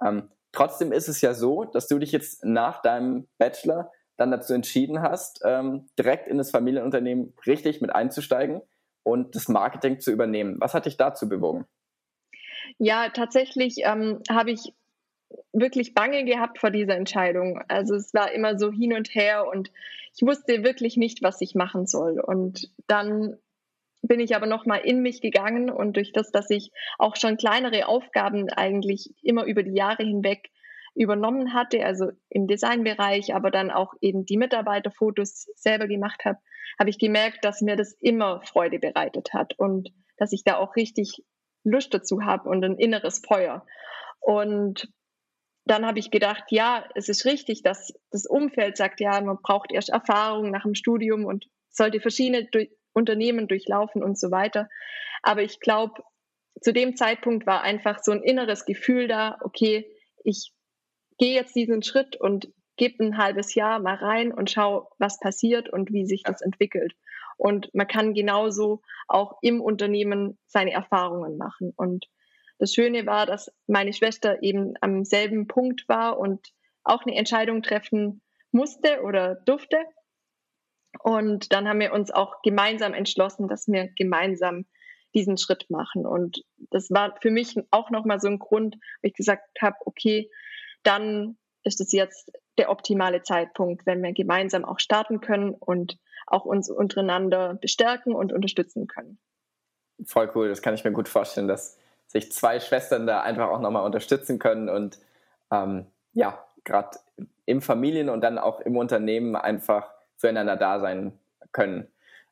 Ähm, 0.03 0.29
trotzdem 0.51 0.91
ist 0.91 1.07
es 1.07 1.21
ja 1.21 1.33
so, 1.33 1.65
dass 1.65 1.87
du 1.87 1.99
dich 1.99 2.11
jetzt 2.11 2.43
nach 2.43 2.81
deinem 2.81 3.27
Bachelor 3.37 3.91
dann 4.17 4.31
dazu 4.31 4.53
entschieden 4.53 5.01
hast, 5.01 5.41
ähm, 5.45 5.87
direkt 5.97 6.27
in 6.27 6.37
das 6.37 6.51
Familienunternehmen 6.51 7.33
richtig 7.45 7.81
mit 7.81 7.93
einzusteigen 7.93 8.61
und 9.03 9.35
das 9.35 9.47
Marketing 9.47 9.99
zu 9.99 10.11
übernehmen. 10.11 10.57
Was 10.59 10.73
hat 10.73 10.85
dich 10.85 10.97
dazu 10.97 11.29
bewogen? 11.29 11.65
Ja, 12.79 13.09
tatsächlich 13.09 13.77
ähm, 13.83 14.21
habe 14.29 14.51
ich 14.51 14.73
wirklich 15.53 15.93
Bange 15.93 16.25
gehabt 16.25 16.59
vor 16.59 16.71
dieser 16.71 16.95
Entscheidung. 16.95 17.61
Also 17.67 17.95
es 17.95 18.13
war 18.13 18.31
immer 18.31 18.57
so 18.57 18.71
hin 18.71 18.93
und 18.93 19.13
her 19.13 19.47
und 19.47 19.71
ich 20.15 20.21
wusste 20.25 20.63
wirklich 20.63 20.97
nicht, 20.97 21.21
was 21.21 21.41
ich 21.41 21.55
machen 21.55 21.85
soll. 21.85 22.19
Und 22.19 22.71
dann 22.87 23.37
bin 24.01 24.19
ich 24.19 24.35
aber 24.35 24.45
nochmal 24.45 24.81
in 24.83 25.01
mich 25.01 25.21
gegangen 25.21 25.69
und 25.69 25.95
durch 25.95 26.11
das, 26.11 26.31
dass 26.31 26.49
ich 26.49 26.71
auch 26.97 27.15
schon 27.15 27.37
kleinere 27.37 27.87
Aufgaben 27.87 28.49
eigentlich 28.49 29.13
immer 29.21 29.45
über 29.45 29.63
die 29.63 29.75
Jahre 29.75 30.03
hinweg 30.03 30.49
übernommen 30.97 31.53
hatte, 31.53 31.85
also 31.85 32.11
im 32.29 32.47
Designbereich, 32.47 33.33
aber 33.35 33.51
dann 33.51 33.71
auch 33.71 33.93
eben 34.01 34.25
die 34.25 34.37
Mitarbeiterfotos 34.37 35.47
selber 35.55 35.87
gemacht 35.87 36.25
habe, 36.25 36.39
habe 36.79 36.89
ich 36.89 36.97
gemerkt, 36.97 37.45
dass 37.45 37.61
mir 37.61 37.75
das 37.75 37.93
immer 38.01 38.41
Freude 38.41 38.79
bereitet 38.79 39.33
hat 39.33 39.57
und 39.57 39.89
dass 40.17 40.33
ich 40.33 40.43
da 40.43 40.57
auch 40.57 40.75
richtig 40.75 41.23
Lust 41.63 41.93
dazu 41.93 42.23
habe 42.23 42.49
und 42.49 42.63
ein 42.63 42.77
inneres 42.77 43.19
Feuer. 43.19 43.65
Und 44.19 44.91
dann 45.65 45.85
habe 45.85 45.99
ich 45.99 46.11
gedacht, 46.11 46.45
ja, 46.49 46.85
es 46.95 47.09
ist 47.09 47.25
richtig, 47.25 47.61
dass 47.61 47.93
das 48.09 48.25
Umfeld 48.25 48.77
sagt, 48.77 48.99
ja, 48.99 49.21
man 49.21 49.37
braucht 49.41 49.71
erst 49.71 49.89
Erfahrung 49.89 50.49
nach 50.49 50.63
dem 50.63 50.75
Studium 50.75 51.25
und 51.25 51.45
sollte 51.69 51.99
verschiedene 51.99 52.47
Unternehmen 52.93 53.47
durchlaufen 53.47 54.01
und 54.01 54.17
so 54.17 54.31
weiter. 54.31 54.69
Aber 55.21 55.43
ich 55.43 55.59
glaube, 55.59 56.01
zu 56.61 56.73
dem 56.73 56.95
Zeitpunkt 56.95 57.45
war 57.45 57.61
einfach 57.61 57.99
so 58.01 58.11
ein 58.11 58.23
inneres 58.23 58.65
Gefühl 58.65 59.07
da, 59.07 59.37
okay, 59.41 59.91
ich 60.23 60.53
gehe 61.17 61.33
jetzt 61.33 61.55
diesen 61.55 61.83
Schritt 61.83 62.15
und 62.15 62.49
gebe 62.77 63.03
ein 63.03 63.17
halbes 63.17 63.55
Jahr 63.55 63.79
mal 63.79 63.95
rein 63.95 64.31
und 64.31 64.51
schau, 64.51 64.91
was 64.99 65.19
passiert 65.19 65.69
und 65.69 65.91
wie 65.91 66.05
sich 66.05 66.23
das 66.23 66.41
entwickelt. 66.41 66.95
Und 67.37 67.73
man 67.73 67.87
kann 67.87 68.13
genauso 68.13 68.81
auch 69.07 69.37
im 69.41 69.61
Unternehmen 69.61 70.37
seine 70.45 70.71
Erfahrungen 70.71 71.37
machen. 71.37 71.73
Und 71.75 72.07
das 72.59 72.73
Schöne 72.73 73.05
war, 73.05 73.25
dass 73.25 73.51
meine 73.67 73.93
Schwester 73.93 74.41
eben 74.41 74.73
am 74.81 75.05
selben 75.05 75.47
Punkt 75.47 75.87
war 75.87 76.19
und 76.19 76.53
auch 76.83 77.03
eine 77.05 77.15
Entscheidung 77.15 77.61
treffen 77.61 78.21
musste 78.51 79.01
oder 79.03 79.35
durfte. 79.35 79.77
Und 80.99 81.53
dann 81.53 81.67
haben 81.67 81.79
wir 81.79 81.93
uns 81.93 82.11
auch 82.11 82.41
gemeinsam 82.41 82.93
entschlossen, 82.93 83.47
dass 83.47 83.67
wir 83.67 83.87
gemeinsam 83.95 84.65
diesen 85.13 85.37
Schritt 85.37 85.69
machen. 85.69 86.05
Und 86.05 86.43
das 86.71 86.89
war 86.89 87.15
für 87.21 87.31
mich 87.31 87.55
auch 87.71 87.91
nochmal 87.91 88.19
so 88.19 88.27
ein 88.27 88.39
Grund, 88.39 88.75
wo 89.01 89.07
ich 89.07 89.13
gesagt 89.13 89.43
habe, 89.61 89.75
okay, 89.85 90.29
dann 90.87 91.37
ist 91.63 91.81
es 91.81 91.91
jetzt 91.91 92.31
der 92.57 92.69
optimale 92.69 93.21
Zeitpunkt, 93.21 93.85
wenn 93.85 94.01
wir 94.01 94.13
gemeinsam 94.13 94.65
auch 94.65 94.79
starten 94.79 95.19
können 95.19 95.53
und 95.53 95.99
auch 96.25 96.45
uns 96.45 96.69
untereinander 96.69 97.55
bestärken 97.55 98.15
und 98.15 98.31
unterstützen 98.31 98.87
können. 98.87 99.19
Voll 100.05 100.31
cool, 100.35 100.49
das 100.49 100.61
kann 100.61 100.73
ich 100.73 100.83
mir 100.83 100.91
gut 100.91 101.09
vorstellen, 101.09 101.47
dass 101.47 101.77
sich 102.07 102.31
zwei 102.31 102.59
Schwestern 102.59 103.05
da 103.05 103.21
einfach 103.21 103.49
auch 103.49 103.59
nochmal 103.59 103.85
unterstützen 103.85 104.39
können 104.39 104.69
und 104.69 104.99
ähm, 105.51 105.87
ja, 106.13 106.43
gerade 106.63 106.97
im 107.45 107.61
Familien- 107.61 108.09
und 108.09 108.21
dann 108.21 108.37
auch 108.37 108.61
im 108.61 108.77
Unternehmen 108.77 109.35
einfach 109.35 109.91
füreinander 110.15 110.55
da 110.55 110.79
sein 110.79 111.17
können. 111.51 111.87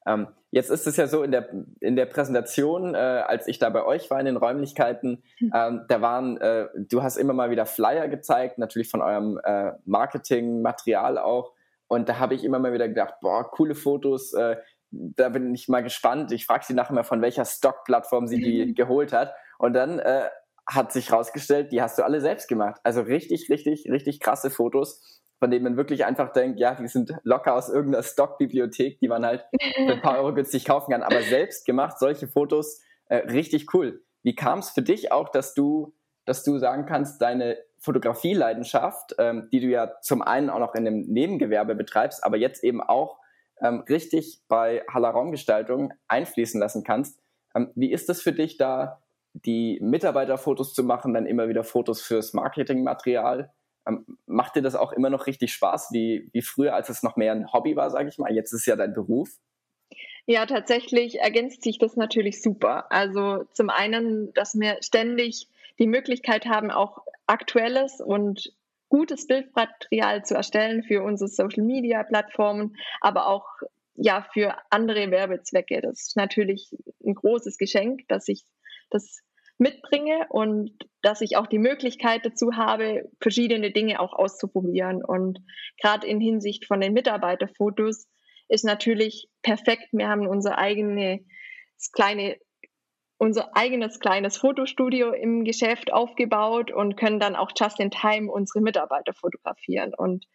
Ähm, 0.05 0.27
jetzt 0.55 0.69
ist 0.69 0.87
es 0.87 0.95
ja 0.95 1.05
so 1.07 1.21
in 1.21 1.31
der, 1.31 1.49
in 1.81 1.97
der 1.97 2.05
Präsentation, 2.05 2.95
äh, 2.95 2.97
als 2.97 3.45
ich 3.45 3.59
da 3.59 3.69
bei 3.69 3.83
euch 3.83 4.09
war 4.09 4.21
in 4.21 4.25
den 4.25 4.37
Räumlichkeiten, 4.37 5.21
hm. 5.37 5.51
ähm, 5.53 5.81
da 5.89 5.99
waren, 5.99 6.37
äh, 6.37 6.69
du 6.77 7.03
hast 7.03 7.17
immer 7.17 7.33
mal 7.33 7.51
wieder 7.51 7.65
Flyer 7.65 8.07
gezeigt, 8.07 8.57
natürlich 8.57 8.89
von 8.89 9.01
eurem 9.01 9.37
äh, 9.43 9.73
Marketingmaterial 9.83 11.17
auch. 11.17 11.51
Und 11.87 12.07
da 12.07 12.19
habe 12.19 12.35
ich 12.35 12.45
immer 12.45 12.57
mal 12.59 12.71
wieder 12.71 12.87
gedacht, 12.87 13.15
boah, 13.21 13.51
coole 13.51 13.75
Fotos, 13.75 14.33
äh, 14.33 14.55
da 14.91 15.27
bin 15.27 15.53
ich 15.53 15.67
mal 15.67 15.83
gespannt. 15.83 16.31
Ich 16.31 16.45
frage 16.45 16.63
sie 16.65 16.73
nachher 16.73 16.93
mal, 16.93 17.03
von 17.03 17.21
welcher 17.21 17.43
Stock-Plattform 17.43 18.27
sie 18.27 18.39
die 18.39 18.73
geholt 18.73 19.11
hat. 19.11 19.33
Und 19.59 19.73
dann 19.73 19.99
äh, 19.99 20.29
hat 20.65 20.93
sich 20.93 21.11
rausgestellt, 21.11 21.73
die 21.73 21.81
hast 21.81 21.97
du 21.97 22.03
alle 22.03 22.21
selbst 22.21 22.47
gemacht. 22.47 22.79
Also 22.83 23.01
richtig, 23.01 23.49
richtig, 23.49 23.89
richtig 23.91 24.21
krasse 24.21 24.49
Fotos 24.49 25.21
von 25.39 25.51
denen 25.51 25.63
man 25.63 25.77
wirklich 25.77 26.05
einfach 26.05 26.31
denkt, 26.31 26.59
ja, 26.59 26.75
die 26.75 26.87
sind 26.87 27.13
locker 27.23 27.55
aus 27.55 27.69
irgendeiner 27.69 28.03
Stockbibliothek, 28.03 28.99
die 28.99 29.07
man 29.07 29.25
halt 29.25 29.45
für 29.75 29.93
ein 29.93 30.01
paar 30.01 30.17
Euro 30.17 30.33
günstig 30.33 30.65
kaufen 30.65 30.91
kann. 30.91 31.03
Aber 31.03 31.21
selbst 31.21 31.65
gemacht, 31.65 31.99
solche 31.99 32.27
Fotos, 32.27 32.81
äh, 33.07 33.17
richtig 33.17 33.73
cool. 33.73 34.01
Wie 34.23 34.35
kam 34.35 34.59
es 34.59 34.69
für 34.69 34.81
dich 34.81 35.11
auch, 35.11 35.29
dass 35.29 35.53
du, 35.53 35.93
dass 36.25 36.43
du 36.43 36.57
sagen 36.57 36.85
kannst, 36.85 37.21
deine 37.21 37.57
Fotografieleidenschaft, 37.79 39.15
ähm, 39.19 39.49
die 39.51 39.59
du 39.59 39.67
ja 39.67 39.99
zum 40.01 40.21
einen 40.21 40.49
auch 40.49 40.59
noch 40.59 40.73
in 40.73 40.87
einem 40.87 41.01
Nebengewerbe 41.01 41.75
betreibst, 41.75 42.23
aber 42.23 42.37
jetzt 42.37 42.63
eben 42.63 42.81
auch 42.81 43.19
ähm, 43.61 43.83
richtig 43.87 44.41
bei 44.47 44.83
Haller 44.91 45.09
Raumgestaltung 45.09 45.93
einfließen 46.07 46.59
lassen 46.59 46.83
kannst. 46.83 47.19
Ähm, 47.53 47.71
wie 47.75 47.91
ist 47.91 48.09
es 48.09 48.21
für 48.21 48.33
dich 48.33 48.57
da, 48.57 49.01
die 49.33 49.79
Mitarbeiterfotos 49.81 50.73
zu 50.73 50.83
machen, 50.83 51.13
dann 51.13 51.25
immer 51.25 51.47
wieder 51.49 51.63
Fotos 51.63 52.01
fürs 52.01 52.33
Marketingmaterial? 52.33 53.51
Ähm, 53.87 54.05
macht 54.25 54.55
dir 54.55 54.61
das 54.61 54.75
auch 54.75 54.91
immer 54.91 55.09
noch 55.09 55.27
richtig 55.27 55.53
Spaß, 55.53 55.89
wie, 55.91 56.29
wie 56.33 56.41
früher, 56.41 56.73
als 56.73 56.89
es 56.89 57.03
noch 57.03 57.15
mehr 57.15 57.31
ein 57.31 57.51
Hobby 57.53 57.75
war, 57.75 57.89
sage 57.89 58.09
ich 58.09 58.17
mal? 58.17 58.33
Jetzt 58.33 58.53
ist 58.53 58.61
es 58.61 58.65
ja 58.65 58.75
dein 58.75 58.93
Beruf. 58.93 59.29
Ja, 60.27 60.45
tatsächlich 60.47 61.19
ergänzt 61.19 61.61
sich 61.61 61.77
das 61.77 61.95
natürlich 61.95 62.41
super. 62.41 62.91
Also 62.91 63.43
zum 63.53 63.69
einen, 63.69 64.33
dass 64.33 64.55
wir 64.55 64.77
ständig 64.81 65.49
die 65.77 65.87
Möglichkeit 65.87 66.45
haben, 66.47 66.71
auch 66.71 67.03
aktuelles 67.27 68.01
und 68.01 68.53
gutes 68.89 69.27
Bildmaterial 69.27 70.23
zu 70.25 70.35
erstellen 70.35 70.83
für 70.83 71.03
unsere 71.03 71.27
Social 71.27 71.63
Media 71.63 72.03
Plattformen, 72.03 72.75
aber 73.01 73.27
auch 73.27 73.45
ja 73.95 74.25
für 74.33 74.55
andere 74.69 75.11
Werbezwecke. 75.11 75.81
Das 75.81 76.01
ist 76.01 76.15
natürlich 76.15 76.75
ein 77.05 77.15
großes 77.15 77.57
Geschenk, 77.57 78.07
dass 78.07 78.27
ich 78.27 78.43
das 78.89 79.21
mitbringe 79.57 80.25
und 80.29 80.71
dass 81.01 81.21
ich 81.21 81.37
auch 81.37 81.47
die 81.47 81.59
Möglichkeit 81.59 82.25
dazu 82.25 82.53
habe, 82.55 83.09
verschiedene 83.21 83.71
Dinge 83.71 83.99
auch 83.99 84.13
auszuprobieren. 84.13 85.03
Und 85.03 85.39
gerade 85.81 86.07
in 86.07 86.19
Hinsicht 86.19 86.65
von 86.65 86.81
den 86.81 86.93
Mitarbeiterfotos 86.93 88.07
ist 88.49 88.65
natürlich 88.65 89.27
perfekt. 89.41 89.87
Wir 89.91 90.09
haben 90.09 90.27
unser 90.27 90.57
eigenes 90.57 91.21
kleine 91.93 92.37
unser 93.17 93.55
eigenes 93.55 93.99
kleines 93.99 94.37
Fotostudio 94.37 95.11
im 95.13 95.45
Geschäft 95.45 95.93
aufgebaut 95.93 96.71
und 96.71 96.97
können 96.97 97.19
dann 97.19 97.35
auch 97.35 97.51
just 97.57 97.79
in 97.79 97.89
time 97.89 98.29
unsere 98.29 98.61
Mitarbeiter 98.61 99.13
fotografieren. 99.13 99.93
Und 99.95 100.25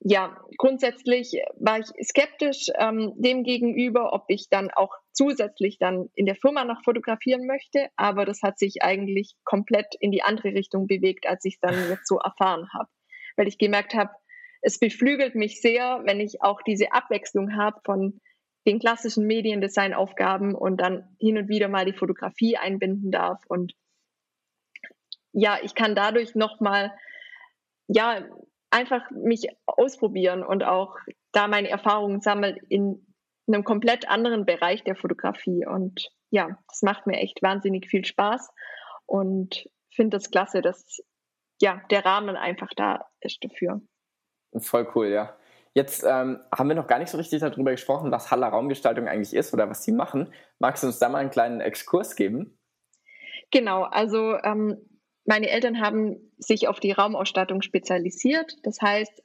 ja, 0.00 0.40
grundsätzlich 0.56 1.32
war 1.58 1.80
ich 1.80 1.86
skeptisch 2.06 2.68
ähm, 2.78 3.12
dem 3.16 3.44
ob 3.44 4.24
ich 4.28 4.48
dann 4.48 4.70
auch 4.70 4.94
zusätzlich 5.18 5.78
dann 5.78 6.08
in 6.14 6.26
der 6.26 6.36
Firma 6.36 6.64
noch 6.64 6.84
fotografieren 6.84 7.44
möchte. 7.44 7.88
Aber 7.96 8.24
das 8.24 8.42
hat 8.42 8.56
sich 8.58 8.82
eigentlich 8.82 9.34
komplett 9.44 9.96
in 9.98 10.12
die 10.12 10.22
andere 10.22 10.54
Richtung 10.54 10.86
bewegt, 10.86 11.26
als 11.26 11.44
ich 11.44 11.54
es 11.54 11.60
dann 11.60 11.74
jetzt 11.90 12.06
so 12.06 12.18
erfahren 12.18 12.68
habe. 12.72 12.88
Weil 13.36 13.48
ich 13.48 13.58
gemerkt 13.58 13.94
habe, 13.94 14.12
es 14.62 14.78
beflügelt 14.78 15.34
mich 15.34 15.60
sehr, 15.60 16.02
wenn 16.04 16.20
ich 16.20 16.42
auch 16.42 16.62
diese 16.62 16.92
Abwechslung 16.92 17.56
habe 17.56 17.80
von 17.84 18.20
den 18.66 18.78
klassischen 18.78 19.26
Mediendesignaufgaben 19.26 20.54
und 20.54 20.80
dann 20.80 21.16
hin 21.18 21.38
und 21.38 21.48
wieder 21.48 21.68
mal 21.68 21.84
die 21.84 21.98
Fotografie 21.98 22.56
einbinden 22.56 23.10
darf. 23.10 23.40
Und 23.48 23.72
ja, 25.32 25.58
ich 25.62 25.74
kann 25.74 25.96
dadurch 25.96 26.36
nochmal 26.36 26.92
ja, 27.88 28.24
einfach 28.70 29.10
mich 29.10 29.48
ausprobieren 29.66 30.44
und 30.44 30.62
auch 30.62 30.96
da 31.32 31.48
meine 31.48 31.70
Erfahrungen 31.70 32.20
sammeln 32.20 32.58
in 32.68 33.07
einem 33.48 33.64
komplett 33.64 34.08
anderen 34.08 34.44
Bereich 34.44 34.84
der 34.84 34.96
Fotografie. 34.96 35.66
Und 35.66 36.08
ja, 36.30 36.58
das 36.68 36.82
macht 36.82 37.06
mir 37.06 37.18
echt 37.18 37.42
wahnsinnig 37.42 37.88
viel 37.88 38.04
Spaß 38.04 38.50
und 39.06 39.68
finde 39.90 40.18
es 40.18 40.30
klasse, 40.30 40.62
dass 40.62 41.02
ja 41.60 41.82
der 41.90 42.04
Rahmen 42.04 42.36
einfach 42.36 42.70
da 42.76 43.06
ist 43.20 43.42
dafür. 43.42 43.80
Voll 44.58 44.88
cool, 44.94 45.08
ja. 45.08 45.36
Jetzt 45.74 46.02
ähm, 46.02 46.40
haben 46.52 46.68
wir 46.68 46.74
noch 46.74 46.86
gar 46.86 46.98
nicht 46.98 47.10
so 47.10 47.18
richtig 47.18 47.40
darüber 47.40 47.70
gesprochen, 47.70 48.10
was 48.10 48.30
Haller 48.30 48.48
Raumgestaltung 48.48 49.06
eigentlich 49.06 49.34
ist 49.34 49.52
oder 49.52 49.68
was 49.68 49.84
sie 49.84 49.92
machen. 49.92 50.32
Magst 50.58 50.82
du 50.82 50.88
uns 50.88 50.98
da 50.98 51.08
mal 51.08 51.18
einen 51.18 51.30
kleinen 51.30 51.60
Exkurs 51.60 52.16
geben? 52.16 52.58
Genau, 53.50 53.84
also 53.84 54.36
ähm, 54.42 54.78
meine 55.24 55.50
Eltern 55.50 55.80
haben 55.80 56.32
sich 56.38 56.68
auf 56.68 56.80
die 56.80 56.92
Raumausstattung 56.92 57.62
spezialisiert. 57.62 58.56
Das 58.62 58.80
heißt, 58.80 59.22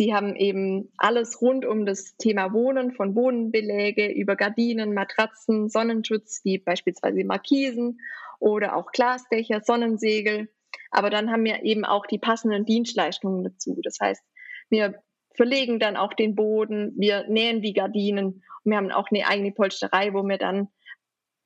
sie 0.00 0.14
haben 0.14 0.34
eben 0.34 0.90
alles 0.96 1.42
rund 1.42 1.66
um 1.66 1.84
das 1.84 2.16
Thema 2.16 2.54
Wohnen, 2.54 2.92
von 2.92 3.12
Bodenbeläge 3.12 4.06
über 4.06 4.34
Gardinen, 4.34 4.94
Matratzen, 4.94 5.68
Sonnenschutz, 5.68 6.40
wie 6.42 6.56
beispielsweise 6.56 7.22
Markisen 7.22 8.00
oder 8.38 8.76
auch 8.76 8.92
Glasdächer, 8.92 9.60
Sonnensegel. 9.60 10.48
Aber 10.90 11.10
dann 11.10 11.30
haben 11.30 11.44
wir 11.44 11.64
eben 11.64 11.84
auch 11.84 12.06
die 12.06 12.18
passenden 12.18 12.64
Dienstleistungen 12.64 13.44
dazu. 13.44 13.78
Das 13.82 13.98
heißt, 14.00 14.22
wir 14.70 15.02
verlegen 15.36 15.78
dann 15.78 15.98
auch 15.98 16.14
den 16.14 16.34
Boden, 16.34 16.94
wir 16.96 17.26
nähen 17.28 17.60
die 17.60 17.74
Gardinen 17.74 18.42
und 18.64 18.70
wir 18.70 18.78
haben 18.78 18.92
auch 18.92 19.10
eine 19.10 19.26
eigene 19.26 19.52
Polsterei, 19.52 20.14
wo 20.14 20.22
wir 20.22 20.38
dann 20.38 20.68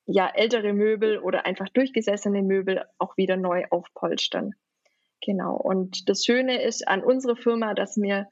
ja 0.06 0.30
ältere 0.32 0.74
Möbel 0.74 1.18
oder 1.18 1.44
einfach 1.44 1.68
durchgesessene 1.70 2.44
Möbel 2.44 2.84
auch 2.98 3.16
wieder 3.16 3.36
neu 3.36 3.64
aufpolstern. 3.70 4.52
Genau. 5.26 5.56
Und 5.56 6.08
das 6.08 6.24
Schöne 6.24 6.62
ist 6.62 6.86
an 6.86 7.02
unserer 7.02 7.34
Firma, 7.34 7.74
dass 7.74 7.96
wir 7.96 8.28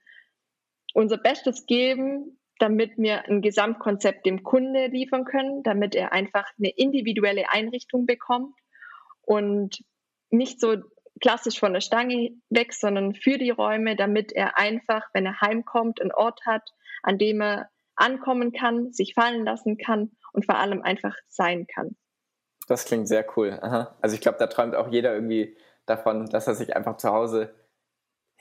unser 0.95 1.19
Bestes 1.19 1.67
geben, 1.67 2.39
damit 2.59 2.97
wir 2.97 3.29
ein 3.29 3.43
Gesamtkonzept 3.43 4.25
dem 4.25 4.43
Kunde 4.43 4.87
liefern 4.87 5.25
können, 5.25 5.63
damit 5.63 5.95
er 5.95 6.13
einfach 6.13 6.45
eine 6.59 6.71
individuelle 6.71 7.51
Einrichtung 7.51 8.07
bekommt 8.07 8.55
und 9.23 9.83
nicht 10.31 10.61
so 10.61 10.77
klassisch 11.21 11.59
von 11.59 11.73
der 11.73 11.81
Stange 11.81 12.31
weg, 12.51 12.73
sondern 12.73 13.15
für 13.15 13.39
die 13.39 13.51
Räume, 13.51 13.97
damit 13.97 14.33
er 14.33 14.59
einfach, 14.59 15.09
wenn 15.13 15.27
er 15.27 15.41
heimkommt, 15.41 16.01
einen 16.01 16.13
Ort 16.13 16.41
hat, 16.47 16.71
an 17.03 17.19
dem 17.19 17.41
er 17.41 17.69
ankommen 17.97 18.53
kann, 18.53 18.93
sich 18.93 19.15
fallen 19.15 19.45
lassen 19.45 19.77
kann 19.77 20.13
und 20.33 20.47
vor 20.47 20.57
allem 20.57 20.83
einfach 20.83 21.15
sein 21.29 21.67
kann. 21.67 21.97
Das 22.69 22.85
klingt 22.85 23.09
sehr 23.09 23.27
cool. 23.37 23.59
Aha. 23.61 23.97
Also 24.01 24.15
ich 24.15 24.21
glaube, 24.21 24.39
da 24.39 24.47
träumt 24.47 24.75
auch 24.75 24.89
jeder 24.89 25.15
irgendwie 25.15 25.57
davon, 25.87 26.27
dass 26.27 26.47
er 26.47 26.55
sich 26.55 26.77
einfach 26.77 26.97
zu 26.97 27.11
Hause 27.11 27.55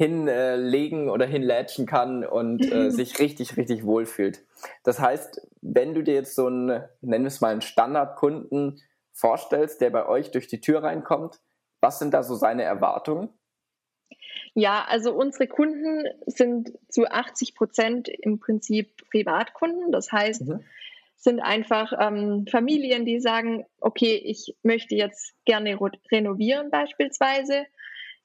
hinlegen 0.02 1.10
oder 1.10 1.28
hinlätschen 1.28 1.86
kann 1.86 2.26
und 2.26 2.66
äh, 2.72 2.90
sich 2.92 3.20
richtig, 3.20 3.56
richtig 3.56 3.86
wohlfühlt. 3.86 4.44
Das 4.84 5.00
heißt, 5.00 5.48
wenn 5.62 5.94
du 5.94 6.02
dir 6.02 6.16
jetzt 6.16 6.34
so 6.34 6.48
einen, 6.48 6.84
nennen 7.02 7.24
wir 7.24 7.28
es 7.28 7.40
mal 7.40 7.52
einen 7.52 7.62
Standardkunden 7.62 8.82
vorstellst, 9.12 9.80
der 9.80 9.92
bei 9.92 10.08
euch 10.08 10.32
durch 10.32 10.48
die 10.48 10.60
Tür 10.60 10.82
reinkommt, 10.82 11.40
was 11.82 12.00
sind 12.00 12.16
da 12.16 12.24
so 12.24 12.34
seine 12.34 12.64
Erwartungen? 12.64 13.30
Ja, 14.56 14.86
also 14.88 15.14
unsere 15.14 15.48
Kunden 15.48 16.06
sind 16.26 16.72
zu 16.90 17.06
80 17.06 17.54
Prozent 17.54 18.10
im 18.10 18.40
Prinzip 18.40 19.08
Privatkunden. 19.12 19.92
Das 19.92 20.12
heißt, 20.12 20.48
mhm. 20.48 20.64
sind 21.16 21.42
einfach 21.42 21.94
ähm, 22.00 22.48
Familien, 22.50 23.06
die 23.06 23.20
sagen, 23.20 23.66
okay, 23.80 24.16
ich 24.16 24.58
möchte 24.64 24.96
jetzt 24.96 25.36
gerne 25.46 25.80
renovieren 26.12 26.72
beispielsweise. 26.72 27.66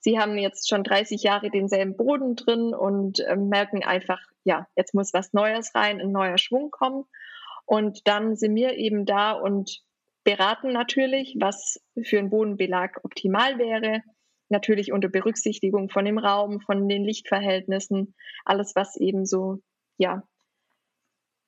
Sie 0.00 0.18
haben 0.18 0.38
jetzt 0.38 0.68
schon 0.68 0.84
30 0.84 1.22
Jahre 1.22 1.50
denselben 1.50 1.96
Boden 1.96 2.36
drin 2.36 2.74
und 2.74 3.20
äh, 3.20 3.36
merken 3.36 3.84
einfach, 3.84 4.20
ja, 4.44 4.66
jetzt 4.76 4.94
muss 4.94 5.12
was 5.12 5.32
Neues 5.32 5.74
rein, 5.74 6.00
ein 6.00 6.12
neuer 6.12 6.38
Schwung 6.38 6.70
kommen. 6.70 7.04
Und 7.64 8.06
dann 8.06 8.36
sind 8.36 8.54
wir 8.54 8.74
eben 8.74 9.06
da 9.06 9.32
und 9.32 9.82
beraten 10.22 10.72
natürlich, 10.72 11.36
was 11.40 11.80
für 12.02 12.18
einen 12.18 12.30
Bodenbelag 12.30 13.04
optimal 13.04 13.58
wäre 13.58 14.02
natürlich 14.48 14.92
unter 14.92 15.08
Berücksichtigung 15.08 15.88
von 15.88 16.04
dem 16.04 16.18
Raum, 16.18 16.60
von 16.60 16.88
den 16.88 17.04
Lichtverhältnissen, 17.04 18.14
alles, 18.44 18.74
was 18.74 18.96
eben 18.96 19.26
so, 19.26 19.60
ja, 19.98 20.22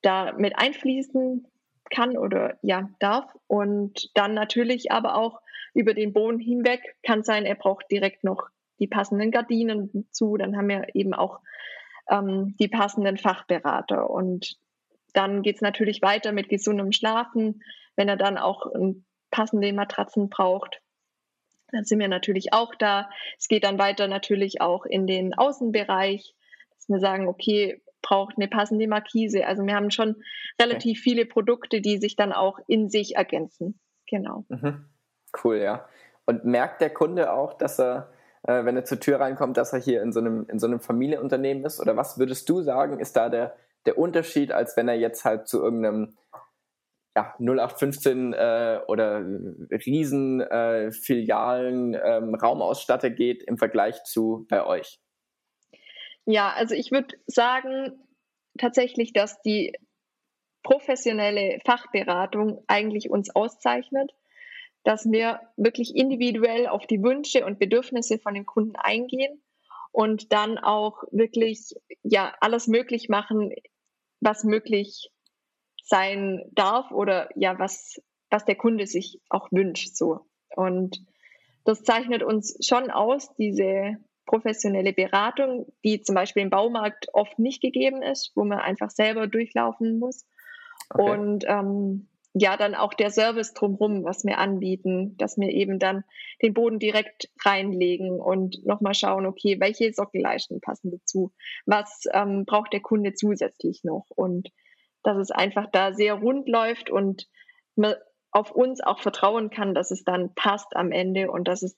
da 0.01 0.33
mit 0.33 0.57
einfließen 0.57 1.47
kann 1.89 2.17
oder 2.17 2.57
ja, 2.61 2.89
darf. 2.99 3.31
Und 3.47 4.09
dann 4.15 4.33
natürlich 4.33 4.91
aber 4.91 5.15
auch 5.15 5.39
über 5.79 5.93
den 5.93 6.13
Boden 6.13 6.39
hinweg 6.39 6.81
kann 7.03 7.23
sein, 7.23 7.45
er 7.45 7.55
braucht 7.55 7.85
direkt 7.89 8.23
noch 8.23 8.47
die 8.79 8.87
passenden 8.87 9.31
Gardinen 9.31 10.07
zu. 10.11 10.37
Dann 10.37 10.55
haben 10.55 10.69
wir 10.69 10.87
eben 10.93 11.13
auch 11.13 11.39
ähm, 12.09 12.55
die 12.59 12.67
passenden 12.67 13.17
Fachberater. 13.17 14.09
Und 14.09 14.57
dann 15.13 15.41
geht 15.41 15.55
es 15.55 15.61
natürlich 15.61 16.01
weiter 16.01 16.31
mit 16.31 16.49
gesundem 16.49 16.91
Schlafen, 16.91 17.61
wenn 17.95 18.07
er 18.07 18.17
dann 18.17 18.37
auch 18.37 18.67
passende 19.31 19.73
Matratzen 19.73 20.29
braucht 20.29 20.81
dann 21.71 21.85
sind 21.85 21.99
wir 21.99 22.07
natürlich 22.07 22.53
auch 22.53 22.75
da. 22.75 23.09
Es 23.37 23.47
geht 23.47 23.63
dann 23.63 23.79
weiter 23.79 24.07
natürlich 24.07 24.61
auch 24.61 24.85
in 24.85 25.07
den 25.07 25.33
Außenbereich, 25.33 26.35
dass 26.75 26.89
wir 26.89 26.99
sagen, 26.99 27.27
okay, 27.27 27.81
braucht 28.01 28.37
eine 28.37 28.47
passende 28.47 28.87
Markise. 28.87 29.45
Also 29.45 29.63
wir 29.63 29.75
haben 29.75 29.91
schon 29.91 30.15
relativ 30.59 30.99
okay. 30.99 31.01
viele 31.01 31.25
Produkte, 31.25 31.81
die 31.81 31.97
sich 31.97 32.15
dann 32.15 32.31
auch 32.31 32.59
in 32.67 32.89
sich 32.89 33.15
ergänzen. 33.15 33.79
Genau. 34.07 34.45
Mhm. 34.49 34.85
Cool, 35.43 35.57
ja. 35.57 35.87
Und 36.25 36.45
merkt 36.45 36.81
der 36.81 36.91
Kunde 36.91 37.31
auch, 37.31 37.53
dass 37.53 37.79
er, 37.79 38.11
äh, 38.43 38.65
wenn 38.65 38.75
er 38.75 38.85
zur 38.85 38.99
Tür 38.99 39.19
reinkommt, 39.19 39.57
dass 39.57 39.73
er 39.73 39.79
hier 39.79 40.01
in 40.01 40.11
so 40.11 40.19
einem, 40.19 40.45
in 40.49 40.59
so 40.59 40.67
einem 40.67 40.79
Familienunternehmen 40.79 41.65
ist? 41.65 41.79
Oder 41.79 41.97
was 41.97 42.19
würdest 42.19 42.47
du 42.49 42.61
sagen, 42.61 42.99
ist 42.99 43.15
da 43.15 43.29
der, 43.29 43.55
der 43.85 43.97
Unterschied, 43.97 44.51
als 44.51 44.77
wenn 44.77 44.87
er 44.87 44.95
jetzt 44.95 45.25
halt 45.25 45.47
zu 45.47 45.61
irgendeinem 45.61 46.15
ja, 47.15 47.33
0815 47.39 48.33
äh, 48.33 48.81
oder 48.87 49.25
Riesenfilialen 49.71 51.95
äh, 51.95 52.17
ähm, 52.17 52.35
Raumausstatter 52.35 53.09
geht 53.09 53.41
im 53.43 53.57
Vergleich 53.57 54.03
zu 54.03 54.45
bei 54.49 54.65
euch? 54.65 54.99
Ja, 56.25 56.53
also 56.53 56.75
ich 56.75 56.91
würde 56.91 57.15
sagen 57.25 58.05
tatsächlich, 58.57 59.13
dass 59.13 59.41
die 59.41 59.73
professionelle 60.63 61.59
Fachberatung 61.65 62.63
eigentlich 62.67 63.09
uns 63.09 63.33
auszeichnet, 63.35 64.11
dass 64.89 65.05
wir 65.05 65.39
wirklich 65.55 65.95
individuell 65.95 66.65
auf 66.65 66.87
die 66.87 67.03
Wünsche 67.03 67.45
und 67.45 67.59
Bedürfnisse 67.59 68.17
von 68.17 68.33
den 68.33 68.47
Kunden 68.47 68.75
eingehen 68.75 69.39
und 69.91 70.33
dann 70.33 70.57
auch 70.57 71.03
wirklich 71.11 71.75
ja 72.01 72.33
alles 72.41 72.65
möglich 72.65 73.07
machen, 73.07 73.53
was 74.19 74.43
möglich 74.43 75.11
sein 75.83 76.43
darf 76.53 76.89
oder 76.89 77.29
ja, 77.35 77.59
was, 77.59 78.01
was 78.31 78.45
der 78.45 78.55
Kunde 78.55 78.87
sich 78.87 79.21
auch 79.29 79.51
wünscht. 79.51 79.95
So. 79.95 80.25
Und 80.55 81.05
das 81.65 81.83
zeichnet 81.83 82.23
uns 82.23 82.57
schon 82.67 82.89
aus, 82.89 83.31
diese 83.35 83.97
professionelle 84.25 84.93
Beratung, 84.93 85.71
die 85.85 86.01
zum 86.01 86.15
Beispiel 86.15 86.41
im 86.41 86.49
Baumarkt 86.49 87.13
oft 87.13 87.37
nicht 87.37 87.61
gegeben 87.61 88.01
ist, 88.01 88.31
wo 88.33 88.43
man 88.43 88.57
einfach 88.57 88.89
selber 88.89 89.27
durchlaufen 89.27 89.99
muss. 89.99 90.25
Okay. 90.89 91.11
Und 91.11 91.45
ähm, 91.47 92.08
ja, 92.33 92.57
dann 92.57 92.75
auch 92.75 92.93
der 92.93 93.09
Service 93.09 93.53
drumherum, 93.53 94.03
was 94.03 94.23
wir 94.23 94.37
anbieten, 94.37 95.17
dass 95.17 95.37
wir 95.37 95.49
eben 95.49 95.79
dann 95.79 96.03
den 96.41 96.53
Boden 96.53 96.77
direkt 96.77 97.29
reinlegen 97.43 98.19
und 98.19 98.65
nochmal 98.65 98.93
schauen, 98.93 99.25
okay, 99.25 99.59
welche 99.59 99.91
Sockelleisten 99.91 100.61
passen 100.61 100.91
dazu? 100.91 101.31
Was 101.65 102.03
ähm, 102.13 102.45
braucht 102.45 102.71
der 102.73 102.81
Kunde 102.81 103.13
zusätzlich 103.13 103.83
noch? 103.83 104.05
Und 104.09 104.51
dass 105.01 105.17
es 105.17 105.31
einfach 105.31 105.67
da 105.71 105.93
sehr 105.93 106.15
rund 106.15 106.47
läuft 106.47 106.89
und 106.89 107.27
man 107.75 107.95
auf 108.31 108.51
uns 108.51 108.81
auch 108.81 108.99
vertrauen 108.99 109.49
kann, 109.49 109.73
dass 109.73 109.89
es 109.89 110.03
dann 110.03 110.33
passt 110.35 110.75
am 110.75 110.91
Ende 110.91 111.31
und 111.31 111.47
dass 111.47 111.63
es 111.63 111.77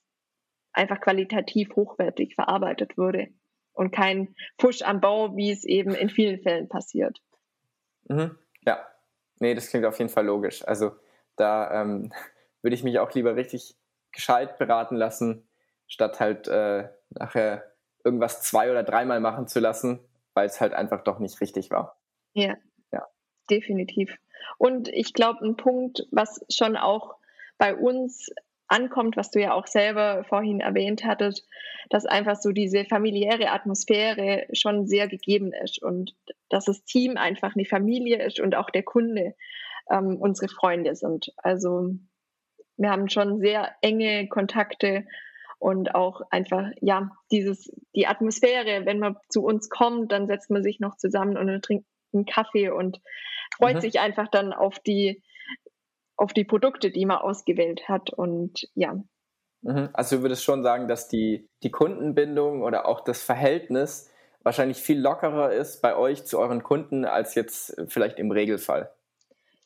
einfach 0.73 0.99
qualitativ 0.99 1.69
hochwertig 1.75 2.35
verarbeitet 2.35 2.97
wurde 2.97 3.29
und 3.73 3.91
kein 3.91 4.35
Push 4.57 4.81
am 4.81 4.99
Bau, 4.99 5.35
wie 5.37 5.51
es 5.51 5.63
eben 5.63 5.93
in 5.93 6.09
vielen 6.09 6.41
Fällen 6.41 6.67
passiert. 6.67 7.21
Mhm. 8.09 8.37
Ja, 8.65 8.85
nee, 9.41 9.53
das 9.53 9.69
klingt 9.69 9.85
auf 9.85 9.99
jeden 9.99 10.09
Fall 10.09 10.25
logisch. 10.25 10.65
Also 10.65 10.91
da 11.35 11.81
ähm, 11.81 12.13
würde 12.61 12.75
ich 12.75 12.83
mich 12.83 12.99
auch 12.99 13.11
lieber 13.13 13.35
richtig 13.35 13.75
gescheit 14.11 14.57
beraten 14.57 14.95
lassen, 14.95 15.47
statt 15.87 16.19
halt 16.19 16.47
äh, 16.47 16.89
nachher 17.09 17.71
irgendwas 18.03 18.41
zwei- 18.41 18.71
oder 18.71 18.83
dreimal 18.83 19.19
machen 19.19 19.47
zu 19.47 19.59
lassen, 19.59 19.99
weil 20.33 20.47
es 20.47 20.61
halt 20.61 20.73
einfach 20.73 21.03
doch 21.03 21.19
nicht 21.19 21.41
richtig 21.41 21.71
war. 21.71 21.99
Ja, 22.33 23.07
definitiv. 23.49 24.15
Und 24.57 24.87
ich 24.89 25.13
glaube, 25.13 25.45
ein 25.45 25.55
Punkt, 25.55 26.07
was 26.11 26.43
schon 26.49 26.77
auch 26.77 27.15
bei 27.57 27.75
uns 27.75 28.29
ankommt, 28.71 29.17
was 29.17 29.31
du 29.31 29.41
ja 29.41 29.53
auch 29.53 29.67
selber 29.67 30.23
vorhin 30.23 30.59
erwähnt 30.59 31.03
hattest, 31.03 31.47
dass 31.89 32.05
einfach 32.05 32.35
so 32.35 32.51
diese 32.51 32.85
familiäre 32.85 33.51
Atmosphäre 33.51 34.47
schon 34.53 34.87
sehr 34.87 35.07
gegeben 35.07 35.51
ist 35.53 35.81
und 35.81 36.15
dass 36.49 36.65
das 36.65 36.83
Team 36.83 37.17
einfach 37.17 37.55
eine 37.55 37.65
Familie 37.65 38.23
ist 38.25 38.39
und 38.39 38.55
auch 38.55 38.69
der 38.69 38.83
Kunde 38.83 39.35
ähm, 39.89 40.17
unsere 40.19 40.47
Freunde 40.47 40.95
sind. 40.95 41.31
Also 41.37 41.91
wir 42.77 42.89
haben 42.89 43.09
schon 43.09 43.39
sehr 43.39 43.75
enge 43.81 44.27
Kontakte 44.27 45.05
und 45.59 45.93
auch 45.93 46.21
einfach, 46.31 46.71
ja, 46.81 47.11
dieses, 47.31 47.71
die 47.95 48.07
Atmosphäre, 48.07 48.85
wenn 48.85 48.99
man 48.99 49.17
zu 49.29 49.43
uns 49.43 49.69
kommt, 49.69 50.11
dann 50.11 50.27
setzt 50.27 50.49
man 50.49 50.63
sich 50.63 50.79
noch 50.79 50.97
zusammen 50.97 51.37
und 51.37 51.61
trinkt 51.63 51.85
einen 52.13 52.25
Kaffee 52.25 52.69
und 52.69 52.99
freut 53.57 53.75
mhm. 53.75 53.81
sich 53.81 53.99
einfach 53.99 54.27
dann 54.29 54.53
auf 54.53 54.79
die, 54.79 55.21
auf 56.21 56.33
die 56.33 56.43
Produkte, 56.43 56.91
die 56.91 57.07
man 57.07 57.17
ausgewählt 57.17 57.89
hat. 57.89 58.11
Und 58.11 58.69
ja. 58.75 58.93
Mhm. 59.63 59.89
Also 59.91 60.17
du 60.17 60.21
würdest 60.21 60.43
schon 60.43 60.61
sagen, 60.61 60.87
dass 60.87 61.07
die, 61.07 61.49
die 61.63 61.71
Kundenbindung 61.71 62.61
oder 62.61 62.87
auch 62.87 63.01
das 63.03 63.23
Verhältnis 63.23 64.11
wahrscheinlich 64.43 64.77
viel 64.77 64.99
lockerer 64.99 65.51
ist 65.51 65.81
bei 65.81 65.95
euch 65.95 66.25
zu 66.25 66.37
euren 66.37 66.61
Kunden 66.61 67.05
als 67.05 67.33
jetzt 67.33 67.75
vielleicht 67.87 68.19
im 68.19 68.29
Regelfall. 68.29 68.91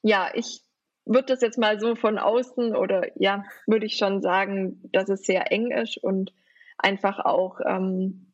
Ja, 0.02 0.30
ich 0.34 0.62
würde 1.06 1.28
das 1.28 1.41
jetzt 1.41 1.58
mal 1.58 1.78
so 1.78 1.96
von 1.96 2.18
außen 2.18 2.74
oder 2.74 3.10
ja, 3.20 3.44
würde 3.68 3.86
ich 3.86 3.98
schon 3.98 4.22
sagen, 4.22 4.80
dass 4.94 5.10
es 5.10 5.24
sehr 5.24 5.52
eng 5.52 5.72
ist 5.72 5.98
und 5.98 6.34
einfach 6.78 7.20
auch 7.20 7.60
ähm, 7.65 8.32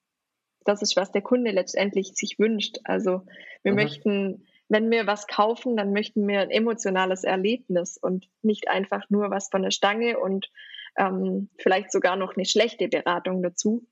das 0.64 0.84
ist, 0.84 0.96
was 0.96 1.12
der 1.12 1.24
Kunde 1.24 1.50
letztendlich 1.50 2.14
sich 2.14 2.38
wünscht. 2.38 2.78
Also 2.84 3.24
wir 3.64 3.72
mhm. 3.72 3.78
möchten, 3.78 4.48
wenn 4.72 4.90
wir 4.90 5.06
was 5.06 5.28
kaufen, 5.28 5.76
dann 5.76 5.92
möchten 5.92 6.26
wir 6.28 6.40
ein 6.40 6.50
emotionales 6.50 7.26
Erlebnis 7.26 7.98
und 7.98 8.30
nicht 8.42 8.70
einfach 8.70 9.10
nur 9.10 9.30
was 9.30 9.50
von 9.50 9.64
der 9.64 9.72
Stange 9.72 10.18
und 10.18 10.50
ähm, 10.98 11.50
vielleicht 11.58 11.92
sogar 11.92 12.16
noch 12.16 12.38
eine 12.38 12.46
schlechte 12.46 12.88
Beratung 12.88 13.44
dazu. 13.44 13.86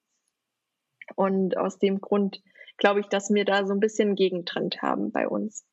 Und 1.15 1.57
aus 1.57 1.79
dem 1.79 1.99
Grund 1.99 2.41
glaube 2.77 3.01
ich, 3.01 3.07
dass 3.07 3.33
wir 3.33 3.43
da 3.43 3.67
so 3.67 3.73
ein 3.73 3.81
bisschen 3.81 4.15
Gegentrend 4.15 4.81
haben 4.81 5.11
bei 5.11 5.27
uns. 5.27 5.65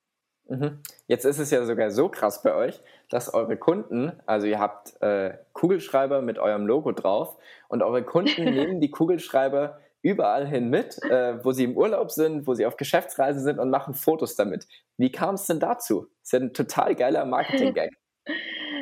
Mhm. 0.49 0.81
Jetzt 1.07 1.25
ist 1.25 1.39
es 1.39 1.53
ja 1.53 1.65
sogar 1.65 1.93
so 1.93 2.09
krass 2.09 2.43
bei 2.43 2.55
euch, 2.55 2.81
dass 3.09 3.33
eure 3.33 3.57
Kunden, 3.57 4.13
also 4.27 4.49
ihr 4.49 4.59
habt 4.59 5.01
äh, 5.03 5.35
Kugelschreiber 5.53 6.21
mit 6.21 6.41
eurem 6.41 6.67
Logo 6.67 6.91
drauf 6.91 7.37
und 7.69 7.85
eure 7.85 8.03
Kunden 8.03 8.43
nehmen 8.45 8.81
die 8.81 8.91
Kugelschreiber 8.91 9.79
überall 10.07 10.47
hin 10.47 10.71
mit, 10.71 11.03
äh, 11.03 11.45
wo 11.45 11.53
sie 11.53 11.65
im 11.65 11.77
Urlaub 11.77 12.11
sind, 12.13 12.47
wo 12.47 12.55
sie 12.55 12.65
auf 12.65 12.77
Geschäftsreise 12.77 13.41
sind 13.41 13.59
und 13.59 13.71
machen 13.71 13.95
Fotos 13.95 14.37
damit. 14.37 14.67
Wie 14.97 15.11
kam 15.11 15.35
es 15.35 15.47
denn 15.47 15.59
dazu? 15.59 16.07
Das 16.21 16.29
ist 16.29 16.33
ja 16.33 16.39
ein 16.41 16.55
total 16.55 16.95
geiler 16.95 17.25
Marketing-Gag. 17.25 17.91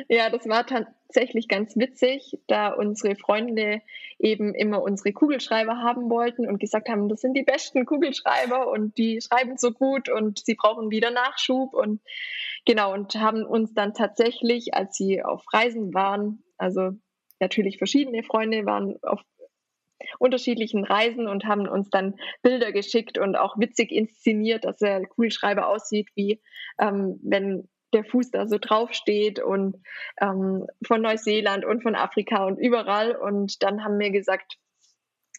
Ja, 0.07 0.29
das 0.29 0.47
war 0.47 0.67
tatsächlich 0.67 1.47
ganz 1.47 1.75
witzig, 1.77 2.37
da 2.47 2.69
unsere 2.69 3.15
Freunde 3.15 3.81
eben 4.19 4.53
immer 4.53 4.83
unsere 4.83 5.13
Kugelschreiber 5.13 5.77
haben 5.77 6.11
wollten 6.11 6.47
und 6.47 6.59
gesagt 6.59 6.89
haben, 6.89 7.09
das 7.09 7.21
sind 7.21 7.33
die 7.33 7.43
besten 7.43 7.85
Kugelschreiber 7.85 8.67
und 8.67 8.97
die 8.99 9.19
schreiben 9.21 9.57
so 9.57 9.71
gut 9.71 10.09
und 10.09 10.45
sie 10.45 10.53
brauchen 10.53 10.91
wieder 10.91 11.09
Nachschub 11.09 11.73
und 11.73 12.01
genau 12.65 12.93
und 12.93 13.15
haben 13.15 13.43
uns 13.45 13.73
dann 13.73 13.95
tatsächlich, 13.95 14.75
als 14.75 14.95
sie 14.95 15.23
auf 15.23 15.43
Reisen 15.51 15.93
waren, 15.95 16.43
also 16.57 16.91
natürlich 17.39 17.79
verschiedene 17.79 18.21
Freunde 18.21 18.65
waren 18.65 18.97
auf 19.01 19.21
unterschiedlichen 20.19 20.83
Reisen 20.83 21.27
und 21.27 21.45
haben 21.45 21.67
uns 21.67 21.89
dann 21.89 22.15
Bilder 22.41 22.71
geschickt 22.71 23.17
und 23.17 23.35
auch 23.35 23.57
witzig 23.57 23.91
inszeniert, 23.91 24.65
dass 24.65 24.77
der 24.77 25.05
Kugelschreiber 25.05 25.67
aussieht, 25.67 26.09
wie 26.15 26.41
ähm, 26.79 27.19
wenn 27.23 27.67
der 27.93 28.03
Fuß 28.03 28.31
da 28.31 28.47
so 28.47 28.57
draufsteht 28.59 29.39
und 29.39 29.77
ähm, 30.19 30.67
von 30.85 31.01
Neuseeland 31.01 31.65
und 31.65 31.81
von 31.81 31.95
Afrika 31.95 32.45
und 32.45 32.57
überall. 32.57 33.15
Und 33.15 33.63
dann 33.63 33.83
haben 33.83 33.97
wir 33.99 34.11
gesagt, 34.11 34.57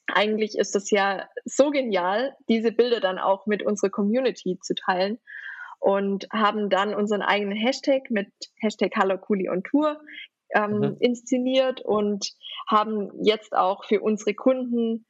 eigentlich 0.07 0.57
ist 0.57 0.75
es 0.75 0.90
ja 0.90 1.29
so 1.45 1.71
genial, 1.71 2.35
diese 2.49 2.73
Bilder 2.73 3.01
dann 3.01 3.19
auch 3.19 3.47
mit 3.47 3.62
unserer 3.62 3.90
Community 3.90 4.59
zu 4.61 4.75
teilen 4.75 5.19
und 5.79 6.27
haben 6.33 6.71
dann 6.71 6.95
unseren 6.95 7.23
eigenen 7.23 7.57
Hashtag 7.57 8.11
mit 8.11 8.29
Hashtag 8.57 8.92
Hallo 8.97 9.19
Kuli 9.19 9.51
on 9.51 9.62
Tour 9.62 10.01
ähm, 10.54 10.78
mhm. 10.78 10.96
inszeniert 11.00 11.80
und 11.80 12.32
haben 12.68 13.11
jetzt 13.22 13.54
auch 13.54 13.85
für 13.85 14.00
unsere 14.00 14.35
Kunden 14.35 15.06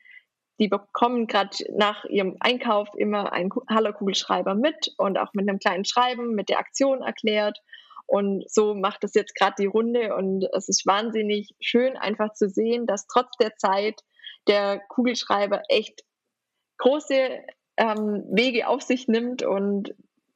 die 0.59 0.69
bekommen 0.69 1.27
gerade 1.27 1.57
nach 1.75 2.05
ihrem 2.05 2.37
Einkauf 2.41 2.89
immer 2.97 3.33
einen 3.33 3.51
Hallo-Kugelschreiber 3.69 4.55
mit 4.55 4.95
und 4.97 5.19
auch 5.19 5.33
mit 5.35 5.49
einem 5.49 5.59
kleinen 5.59 5.85
Schreiben 5.85 6.35
mit 6.35 6.49
der 6.49 6.59
Aktion 6.59 7.03
erklärt. 7.03 7.59
Und 8.07 8.49
so 8.51 8.75
macht 8.75 9.05
es 9.05 9.15
jetzt 9.15 9.35
gerade 9.35 9.57
die 9.59 9.67
Runde 9.67 10.15
und 10.15 10.45
es 10.55 10.69
ist 10.69 10.87
wahnsinnig 10.87 11.55
schön 11.61 11.97
einfach 11.97 12.33
zu 12.35 12.49
sehen, 12.49 12.87
dass 12.87 13.07
trotz 13.07 13.37
der 13.39 13.57
Zeit 13.57 14.01
der 14.47 14.79
Kugelschreiber 14.89 15.63
echt 15.69 16.03
große 16.79 17.41
ähm, 17.77 18.25
Wege 18.31 18.69
auf 18.69 18.83
sich 18.83 19.09
nimmt 19.09 19.43
und 19.43 19.95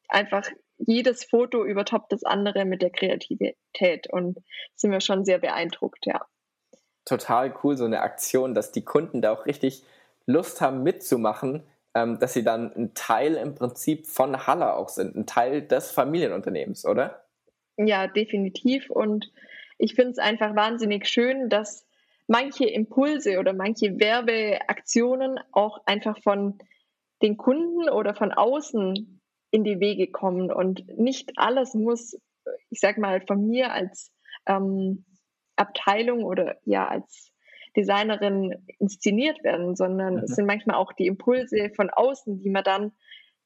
einfach 0.08 0.50
jedes 0.86 1.24
Foto 1.24 1.64
übertoppt 1.64 2.12
das 2.12 2.24
andere 2.24 2.64
mit 2.64 2.82
der 2.82 2.90
Kreativität 2.90 4.08
und 4.10 4.38
sind 4.74 4.90
wir 4.90 5.00
schon 5.00 5.24
sehr 5.24 5.38
beeindruckt, 5.38 6.06
ja. 6.06 6.20
Total 7.04 7.54
cool, 7.62 7.76
so 7.76 7.84
eine 7.84 8.00
Aktion, 8.02 8.54
dass 8.54 8.72
die 8.72 8.84
Kunden 8.84 9.22
da 9.22 9.32
auch 9.32 9.46
richtig 9.46 9.82
Lust 10.26 10.60
haben 10.60 10.82
mitzumachen, 10.82 11.64
ähm, 11.94 12.18
dass 12.18 12.34
sie 12.34 12.44
dann 12.44 12.72
ein 12.74 12.94
Teil 12.94 13.34
im 13.34 13.54
Prinzip 13.54 14.06
von 14.06 14.46
Haller 14.46 14.76
auch 14.76 14.88
sind, 14.88 15.16
ein 15.16 15.26
Teil 15.26 15.62
des 15.62 15.90
Familienunternehmens, 15.90 16.86
oder? 16.86 17.24
Ja, 17.76 18.06
definitiv. 18.06 18.90
Und 18.90 19.32
ich 19.78 19.94
finde 19.94 20.12
es 20.12 20.18
einfach 20.18 20.54
wahnsinnig 20.54 21.08
schön, 21.08 21.48
dass 21.48 21.86
manche 22.26 22.66
Impulse 22.66 23.38
oder 23.38 23.52
manche 23.52 23.98
Werbeaktionen 23.98 25.40
auch 25.52 25.80
einfach 25.86 26.22
von 26.22 26.58
den 27.22 27.36
Kunden 27.36 27.88
oder 27.88 28.14
von 28.14 28.32
außen 28.32 29.19
in 29.50 29.64
die 29.64 29.80
Wege 29.80 30.10
kommen. 30.10 30.52
Und 30.52 30.86
nicht 30.98 31.32
alles 31.36 31.74
muss, 31.74 32.18
ich 32.70 32.80
sag 32.80 32.98
mal, 32.98 33.20
von 33.26 33.46
mir 33.46 33.72
als 33.72 34.12
ähm, 34.46 35.04
Abteilung 35.56 36.24
oder 36.24 36.56
ja 36.64 36.88
als 36.88 37.32
Designerin 37.76 38.66
inszeniert 38.78 39.42
werden, 39.44 39.76
sondern 39.76 40.14
mhm. 40.14 40.22
es 40.24 40.34
sind 40.34 40.46
manchmal 40.46 40.76
auch 40.76 40.92
die 40.92 41.06
Impulse 41.06 41.70
von 41.74 41.90
außen, 41.90 42.40
die 42.40 42.50
man 42.50 42.64
dann 42.64 42.92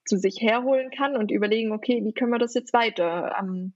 zu 0.07 0.17
sich 0.17 0.41
herholen 0.41 0.91
kann 0.91 1.17
und 1.17 1.31
überlegen, 1.31 1.73
okay, 1.73 2.03
wie 2.05 2.13
können 2.13 2.31
wir 2.31 2.39
das 2.39 2.55
jetzt 2.55 2.73
weiter 2.73 3.37
ähm, 3.39 3.75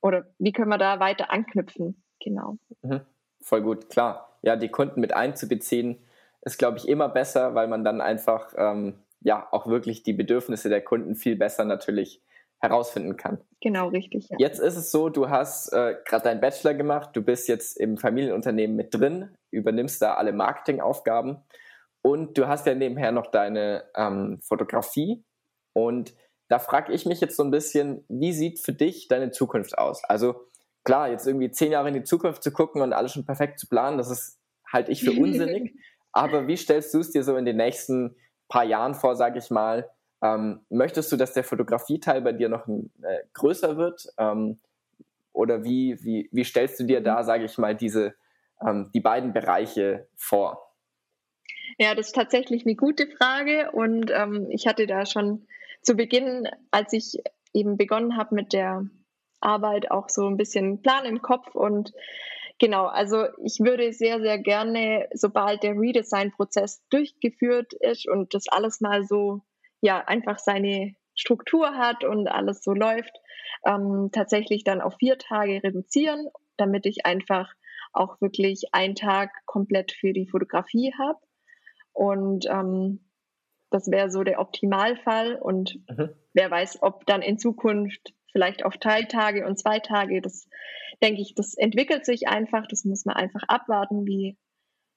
oder 0.00 0.26
wie 0.38 0.52
können 0.52 0.70
wir 0.70 0.78
da 0.78 1.00
weiter 1.00 1.30
anknüpfen? 1.30 2.02
Genau. 2.22 2.58
Mhm. 2.82 3.00
Voll 3.40 3.62
gut, 3.62 3.88
klar. 3.88 4.38
Ja, 4.42 4.56
die 4.56 4.68
Kunden 4.68 5.00
mit 5.00 5.14
einzubeziehen, 5.14 5.98
ist, 6.42 6.58
glaube 6.58 6.78
ich, 6.78 6.88
immer 6.88 7.08
besser, 7.08 7.54
weil 7.54 7.68
man 7.68 7.84
dann 7.84 8.00
einfach 8.00 8.54
ähm, 8.56 8.94
ja 9.20 9.48
auch 9.50 9.66
wirklich 9.66 10.02
die 10.02 10.12
Bedürfnisse 10.12 10.68
der 10.68 10.82
Kunden 10.82 11.14
viel 11.14 11.36
besser 11.36 11.64
natürlich 11.64 12.22
herausfinden 12.60 13.16
kann. 13.16 13.38
Genau, 13.62 13.88
richtig. 13.88 14.28
Ja. 14.28 14.36
Jetzt 14.38 14.60
ist 14.60 14.76
es 14.76 14.90
so, 14.90 15.08
du 15.08 15.30
hast 15.30 15.72
äh, 15.72 15.96
gerade 16.04 16.24
deinen 16.24 16.40
Bachelor 16.40 16.74
gemacht, 16.74 17.10
du 17.14 17.22
bist 17.22 17.48
jetzt 17.48 17.78
im 17.78 17.96
Familienunternehmen 17.96 18.76
mit 18.76 18.94
drin, 18.94 19.34
übernimmst 19.50 20.00
da 20.02 20.14
alle 20.14 20.32
Marketingaufgaben 20.32 21.38
und 22.02 22.36
du 22.36 22.48
hast 22.48 22.66
ja 22.66 22.74
nebenher 22.74 23.12
noch 23.12 23.28
deine 23.28 23.84
ähm, 23.96 24.40
Fotografie 24.42 25.24
und 25.72 26.14
da 26.48 26.58
frage 26.58 26.92
ich 26.92 27.06
mich 27.06 27.20
jetzt 27.20 27.36
so 27.36 27.44
ein 27.44 27.50
bisschen, 27.50 28.04
wie 28.08 28.32
sieht 28.32 28.58
für 28.58 28.72
dich 28.72 29.08
deine 29.08 29.30
Zukunft 29.30 29.78
aus? 29.78 30.04
Also 30.04 30.48
klar, 30.84 31.08
jetzt 31.08 31.26
irgendwie 31.26 31.50
zehn 31.50 31.72
Jahre 31.72 31.88
in 31.88 31.94
die 31.94 32.02
Zukunft 32.02 32.42
zu 32.42 32.52
gucken 32.52 32.82
und 32.82 32.92
alles 32.92 33.12
schon 33.12 33.24
perfekt 33.24 33.58
zu 33.58 33.68
planen, 33.68 33.96
das 33.96 34.10
ist 34.10 34.38
halte 34.70 34.92
ich 34.92 35.02
für 35.02 35.12
unsinnig. 35.20 35.74
aber 36.12 36.46
wie 36.46 36.56
stellst 36.56 36.92
du 36.92 37.00
es 37.00 37.10
dir 37.10 37.22
so 37.22 37.36
in 37.36 37.44
den 37.44 37.56
nächsten 37.56 38.16
paar 38.50 38.64
Jahren 38.64 38.94
vor, 38.94 39.16
sage 39.16 39.38
ich 39.38 39.50
mal? 39.50 39.88
Ähm, 40.22 40.60
möchtest 40.68 41.10
du, 41.10 41.16
dass 41.16 41.32
der 41.32 41.44
Fotografieteil 41.44 42.20
bei 42.20 42.32
dir 42.32 42.50
noch 42.50 42.68
äh, 42.68 43.22
größer 43.32 43.78
wird? 43.78 44.06
Ähm, 44.18 44.58
oder 45.32 45.64
wie, 45.64 45.96
wie, 46.04 46.28
wie 46.32 46.44
stellst 46.44 46.78
du 46.80 46.84
dir 46.84 47.00
da, 47.00 47.22
sage 47.22 47.44
ich 47.44 47.56
mal, 47.56 47.74
diese, 47.74 48.14
ähm, 48.60 48.90
die 48.92 49.00
beiden 49.00 49.32
Bereiche 49.32 50.06
vor? 50.16 50.74
Ja, 51.78 51.94
das 51.94 52.08
ist 52.08 52.16
tatsächlich 52.16 52.66
eine 52.66 52.74
gute 52.74 53.06
Frage. 53.06 53.70
Und 53.72 54.10
ähm, 54.10 54.48
ich 54.50 54.66
hatte 54.66 54.86
da 54.86 55.06
schon 55.06 55.46
zu 55.80 55.94
Beginn, 55.94 56.46
als 56.70 56.92
ich 56.92 57.22
eben 57.54 57.78
begonnen 57.78 58.18
habe 58.18 58.34
mit 58.34 58.52
der 58.52 58.84
Arbeit, 59.40 59.90
auch 59.90 60.10
so 60.10 60.26
ein 60.26 60.36
bisschen 60.36 60.82
Plan 60.82 61.06
im 61.06 61.22
Kopf. 61.22 61.54
Und 61.54 61.92
genau, 62.60 62.86
also 62.86 63.24
ich 63.42 63.58
würde 63.58 63.92
sehr, 63.92 64.20
sehr 64.20 64.38
gerne, 64.38 65.08
sobald 65.12 65.64
der 65.64 65.72
Redesign-Prozess 65.72 66.86
durchgeführt 66.90 67.72
ist 67.72 68.08
und 68.08 68.32
das 68.34 68.46
alles 68.48 68.80
mal 68.80 69.04
so 69.04 69.40
ja 69.80 69.98
einfach 70.06 70.38
seine 70.38 70.94
Struktur 71.16 71.76
hat 71.76 72.04
und 72.04 72.28
alles 72.28 72.62
so 72.62 72.72
läuft, 72.72 73.16
ähm, 73.66 74.10
tatsächlich 74.12 74.62
dann 74.62 74.80
auf 74.80 74.94
vier 74.98 75.18
Tage 75.18 75.62
reduzieren, 75.64 76.28
damit 76.56 76.86
ich 76.86 77.04
einfach 77.04 77.52
auch 77.92 78.20
wirklich 78.20 78.72
einen 78.72 78.94
Tag 78.94 79.30
komplett 79.46 79.92
für 79.92 80.12
die 80.12 80.28
Fotografie 80.28 80.94
habe. 80.98 81.18
Und 81.92 82.46
ähm, 82.46 83.10
das 83.70 83.90
wäre 83.90 84.10
so 84.10 84.22
der 84.22 84.38
Optimalfall. 84.40 85.36
Und 85.36 85.80
mhm. 85.88 86.10
wer 86.32 86.50
weiß, 86.50 86.82
ob 86.82 87.06
dann 87.06 87.22
in 87.22 87.38
Zukunft 87.38 88.14
vielleicht 88.32 88.64
auf 88.64 88.76
Teiltage 88.76 89.46
und 89.46 89.58
zwei 89.58 89.78
Tage, 89.78 90.20
das 90.20 90.48
denke 91.02 91.20
ich, 91.20 91.34
das 91.34 91.54
entwickelt 91.54 92.04
sich 92.04 92.28
einfach. 92.28 92.66
Das 92.66 92.84
muss 92.84 93.04
man 93.04 93.16
einfach 93.16 93.42
abwarten, 93.48 94.06
wie 94.06 94.36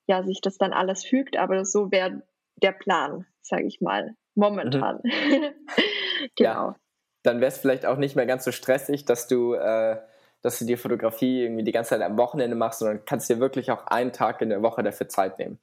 ja, 0.07 0.23
sich 0.23 0.41
das 0.41 0.57
dann 0.57 0.73
alles 0.73 1.05
fügt. 1.05 1.37
Aber 1.37 1.65
so 1.65 1.91
wäre 1.91 2.23
der 2.55 2.71
Plan, 2.71 3.25
sage 3.41 3.65
ich 3.65 3.81
mal 3.81 4.15
momentan. 4.35 4.99
Mhm. 5.03 5.53
genau. 6.35 6.49
Ja, 6.51 6.75
dann 7.23 7.39
wäre 7.39 7.49
es 7.49 7.57
vielleicht 7.57 7.85
auch 7.85 7.97
nicht 7.97 8.15
mehr 8.15 8.25
ganz 8.25 8.43
so 8.43 8.51
stressig, 8.51 9.05
dass 9.05 9.27
du, 9.27 9.53
äh, 9.53 9.97
dass 10.41 10.59
du 10.59 10.65
die 10.65 10.77
Fotografie 10.77 11.43
irgendwie 11.43 11.63
die 11.63 11.71
ganze 11.71 11.91
Zeit 11.91 12.01
am 12.01 12.17
Wochenende 12.17 12.55
machst, 12.55 12.79
sondern 12.79 13.05
kannst 13.05 13.29
dir 13.29 13.39
wirklich 13.39 13.71
auch 13.71 13.87
einen 13.87 14.11
Tag 14.11 14.41
in 14.41 14.49
der 14.49 14.61
Woche 14.61 14.83
dafür 14.83 15.07
Zeit 15.07 15.39
nehmen. 15.39 15.59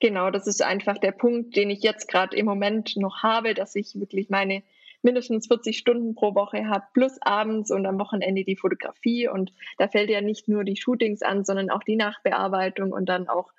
Genau, 0.00 0.30
das 0.30 0.46
ist 0.46 0.62
einfach 0.62 0.98
der 0.98 1.12
Punkt, 1.12 1.56
den 1.56 1.70
ich 1.70 1.82
jetzt 1.82 2.08
gerade 2.08 2.36
im 2.36 2.44
Moment 2.44 2.96
noch 2.96 3.22
habe, 3.22 3.54
dass 3.54 3.74
ich 3.76 3.98
wirklich 3.98 4.28
meine 4.28 4.62
mindestens 5.06 5.46
40 5.46 5.78
Stunden 5.78 6.16
pro 6.16 6.34
Woche 6.34 6.66
habe, 6.66 6.84
plus 6.92 7.16
abends 7.22 7.70
und 7.70 7.86
am 7.86 7.98
Wochenende 8.00 8.44
die 8.44 8.56
Fotografie. 8.56 9.28
Und 9.28 9.52
da 9.78 9.86
fällt 9.86 10.10
ja 10.10 10.20
nicht 10.20 10.48
nur 10.48 10.64
die 10.64 10.76
Shootings 10.76 11.22
an, 11.22 11.44
sondern 11.44 11.70
auch 11.70 11.84
die 11.84 11.94
Nachbearbeitung 11.94 12.92
und 12.92 13.08
dann 13.08 13.28
auch 13.28 13.52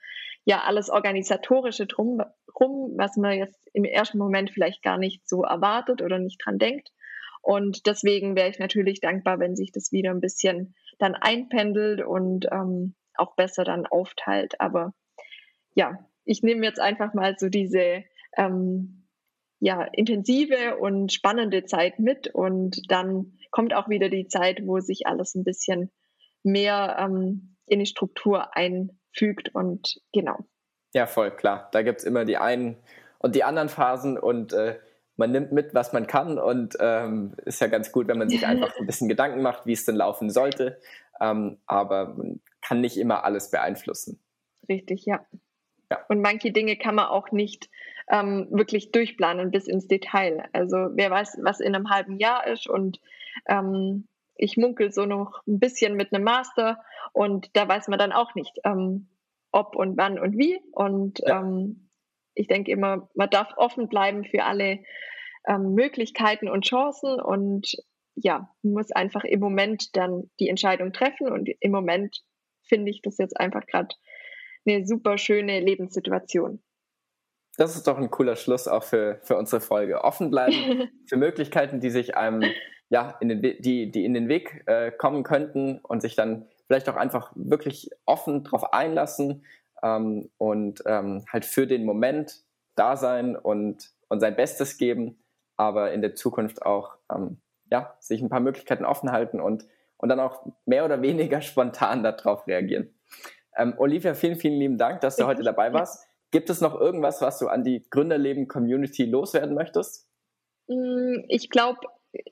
ja 0.44 0.62
alles 0.66 0.90
Organisatorische 0.90 1.88
drum, 1.88 2.22
rum, 2.60 2.94
was 2.98 3.16
man 3.16 3.38
jetzt 3.38 3.60
im 3.74 3.86
ersten 3.86 4.18
Moment 4.18 4.52
vielleicht 4.52 4.84
gar 4.84 4.98
nicht 4.98 5.28
so 5.28 5.44
erwartet 5.44 6.02
oder 6.02 6.20
nicht 6.20 6.42
dran 6.44 6.60
denkt. 6.60 6.90
Und 7.42 7.88
deswegen 7.88 8.36
wäre 8.36 8.50
ich 8.50 8.60
natürlich 8.60 9.00
dankbar, 9.00 9.40
wenn 9.40 9.56
sich 9.56 9.72
das 9.72 9.94
wieder 9.94 10.12
ein 10.12 10.20
bisschen 10.20 10.76
dann 11.00 11.16
einpendelt 11.16 12.06
und 12.06 12.46
ähm, 12.52 12.94
auch 13.16 13.36
besser 13.36 13.64
dann 13.64 13.86
aufteilt. 13.86 14.60
Aber 14.60 14.94
ja, 15.76 15.98
ich 16.26 16.44
nehme 16.44 16.66
jetzt 16.66 16.82
einfach 16.82 17.14
mal 17.14 17.36
so 17.38 17.48
diese 17.48 18.04
ähm, 18.36 19.07
ja, 19.60 19.84
intensive 19.84 20.78
und 20.78 21.12
spannende 21.12 21.66
Zeit 21.66 22.00
mit 22.00 22.28
und 22.28 22.92
dann 22.92 23.38
kommt 23.52 23.74
auch 23.74 23.90
wieder 23.90 24.10
die 24.10 24.28
Zeit, 24.28 24.62
wo 24.66 24.80
sich 24.80 25.08
alles 25.08 25.36
ein 25.36 25.44
bisschen 25.44 25.92
mehr 26.44 26.98
ähm, 27.00 27.56
in 27.66 27.80
die 27.80 27.86
Struktur 27.86 28.56
ein, 28.56 29.00
fügt 29.12 29.54
und 29.54 30.00
genau. 30.14 30.38
Ja, 30.94 31.08
voll, 31.08 31.32
klar. 31.32 31.70
Da 31.72 31.82
gibt 31.82 32.00
es 32.00 32.06
immer 32.06 32.24
die 32.24 32.38
einen 32.38 32.78
und 33.20 33.36
die 33.36 33.44
anderen 33.44 33.70
Phasen 33.70 34.18
und 34.18 34.54
äh, 34.54 34.80
man 35.16 35.32
nimmt 35.32 35.52
mit, 35.52 35.74
was 35.74 35.94
man 35.94 36.06
kann 36.06 36.38
und 36.38 36.78
ähm, 36.80 37.36
ist 37.46 37.60
ja 37.60 37.68
ganz 37.68 37.92
gut, 37.92 38.08
wenn 38.08 38.20
man 38.20 38.30
sich 38.30 38.46
einfach 38.48 38.76
ein 38.78 38.86
bisschen 38.86 39.10
Gedanken 39.10 39.42
macht, 39.42 39.66
wie 39.66 39.74
es 39.74 39.86
denn 39.86 39.96
laufen 39.96 40.30
sollte. 40.30 40.80
Ähm, 41.20 41.58
aber 41.66 42.14
man 42.16 42.42
kann 42.62 42.82
nicht 42.82 42.98
immer 42.98 43.24
alles 43.24 43.50
beeinflussen. 43.50 44.22
Richtig, 44.70 45.06
ja. 45.06 45.26
ja. 45.90 46.06
Und 46.10 46.22
manche 46.22 46.52
Dinge 46.52 46.78
kann 46.78 46.96
man 46.96 47.08
auch 47.08 47.32
nicht 47.32 47.70
ähm, 48.10 48.48
wirklich 48.52 48.92
durchplanen 48.92 49.52
bis 49.52 49.68
ins 49.68 49.88
Detail. 49.88 50.48
Also 50.54 50.78
wer 50.94 51.12
weiß, 51.12 51.40
was 51.44 51.60
in 51.60 51.76
einem 51.76 51.90
halben 51.90 52.18
Jahr 52.18 52.48
ist 52.48 52.68
und 52.68 53.00
ähm, 53.48 54.08
ich 54.36 54.58
munkel 54.58 54.92
so 54.92 55.06
noch 55.06 55.42
ein 55.48 55.60
bisschen 55.60 55.96
mit 55.96 56.14
einem 56.14 56.24
Master 56.24 56.84
und 57.14 57.50
da 57.54 57.68
weiß 57.68 57.88
man 57.88 58.00
dann 58.00 58.12
auch 58.12 58.36
nicht, 58.36 58.60
ähm, 58.64 59.10
ob 59.52 59.76
und 59.76 59.98
wann 59.98 60.20
und 60.20 60.38
wie. 60.38 60.60
Und 60.72 61.20
ja. 61.20 61.42
ähm, 61.42 61.90
ich 62.36 62.48
denke 62.48 62.72
immer, 62.72 63.10
man 63.16 63.30
darf 63.30 63.54
offen 63.58 63.90
bleiben 63.90 64.24
für 64.24 64.44
alle 64.44 64.84
ähm, 65.48 65.74
Möglichkeiten 65.74 66.50
und 66.50 66.66
Chancen 66.66 67.20
und 67.20 67.76
ja, 68.16 68.50
muss 68.64 68.92
einfach 68.92 69.24
im 69.24 69.40
Moment 69.40 69.96
dann 69.96 70.30
die 70.40 70.50
Entscheidung 70.50 70.92
treffen 70.92 71.32
und 71.32 71.50
im 71.60 71.72
Moment 71.72 72.24
finde 72.64 72.92
ich 72.92 73.02
das 73.02 73.18
jetzt 73.18 73.40
einfach 73.40 73.66
gerade 73.66 73.96
eine 74.66 74.86
super 74.86 75.18
schöne 75.18 75.60
Lebenssituation. 75.60 76.62
Das 77.58 77.76
ist 77.76 77.88
doch 77.88 77.98
ein 77.98 78.12
cooler 78.12 78.36
Schluss 78.36 78.68
auch 78.68 78.84
für, 78.84 79.20
für 79.24 79.36
unsere 79.36 79.62
Folge. 79.62 80.04
Offen 80.04 80.30
bleiben 80.30 80.90
für 81.08 81.18
Möglichkeiten, 81.18 81.80
die 81.80 81.90
sich 81.90 82.16
einem, 82.16 82.44
ja, 82.90 83.18
in 83.20 83.30
den, 83.30 83.42
die, 83.42 83.92
die 83.92 84.06
in 84.06 84.14
den 84.14 84.30
Weg 84.30 84.64
äh, 84.68 84.92
kommen 84.92 85.24
könnten 85.24 85.80
und 85.80 86.02
sich 86.02 86.16
dann 86.16 86.48
vielleicht 86.68 86.88
auch 86.88 86.96
einfach 86.96 87.32
wirklich 87.36 87.90
offen 88.06 88.44
darauf 88.44 88.74
einlassen 88.74 89.44
ähm, 89.82 90.30
und 90.38 90.84
ähm, 90.86 91.26
halt 91.32 91.46
für 91.46 91.66
den 91.66 91.84
Moment 91.84 92.44
da 92.76 92.96
sein 92.96 93.36
und, 93.36 93.90
und 94.08 94.20
sein 94.20 94.36
Bestes 94.36 94.78
geben, 94.78 95.18
aber 95.56 95.92
in 95.92 96.02
der 96.02 96.14
Zukunft 96.14 96.64
auch 96.64 96.96
ähm, 97.12 97.38
ja, 97.72 97.96
sich 98.00 98.22
ein 98.22 98.30
paar 98.30 98.40
Möglichkeiten 98.40 98.86
offen 98.86 99.12
halten 99.12 99.40
und, 99.40 99.66
und 99.98 100.10
dann 100.10 100.20
auch 100.20 100.46
mehr 100.66 100.86
oder 100.86 101.02
weniger 101.02 101.42
spontan 101.42 102.04
darauf 102.04 102.46
reagieren. 102.46 102.94
Ähm, 103.56 103.74
Olivia, 103.78 104.14
vielen, 104.14 104.36
vielen 104.36 104.60
lieben 104.60 104.78
Dank, 104.78 105.02
dass 105.02 105.16
du 105.16 105.26
heute 105.26 105.42
dabei 105.42 105.74
warst. 105.74 106.07
Gibt 106.32 106.50
es 106.50 106.62
noch 106.62 106.80
irgendwas, 106.80 107.22
was 107.22 107.40
du 107.40 107.48
an 107.48 107.64
die 107.64 107.86
Gründerleben-Community 107.90 109.06
loswerden 109.06 109.56
möchtest? 109.56 110.08
Mm, 110.68 111.24
ich 111.28 111.50
glaube, 111.50 111.80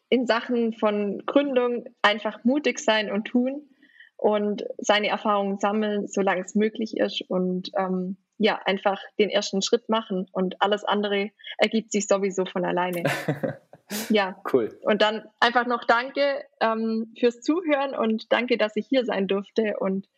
in 0.10 0.28
Sachen 0.28 0.74
von 0.74 1.24
Gründung 1.26 1.86
einfach 2.02 2.44
mutig 2.44 2.80
sein 2.80 3.12
und 3.12 3.26
tun 3.26 3.70
und 4.18 4.64
seine 4.78 5.08
Erfahrungen 5.08 5.60
sammeln, 5.60 6.08
solange 6.08 6.42
es 6.42 6.56
möglich 6.56 6.98
ist 6.98 7.22
und 7.30 7.72
ähm, 7.78 8.18
ja, 8.38 8.60
einfach 8.66 9.02
den 9.18 9.30
ersten 9.30 9.62
Schritt 9.62 9.88
machen 9.88 10.28
und 10.32 10.62
alles 10.62 10.84
andere 10.84 11.32
ergibt 11.58 11.92
sich 11.92 12.08
sowieso 12.08 12.46
von 12.46 12.66
alleine. 12.66 13.04
ja, 14.10 14.42
cool. 14.52 14.78
Und 14.82 15.02
dann 15.02 15.24
einfach 15.40 15.66
noch 15.66 15.86
danke 15.86 16.44
ähm, 16.60 17.14
fürs 17.18 17.42
Zuhören 17.42 17.96
und 17.96 18.32
danke, 18.32 18.58
dass 18.58 18.76
ich 18.76 18.88
hier 18.88 19.06
sein 19.06 19.28
durfte 19.28 19.76
und 19.80 20.10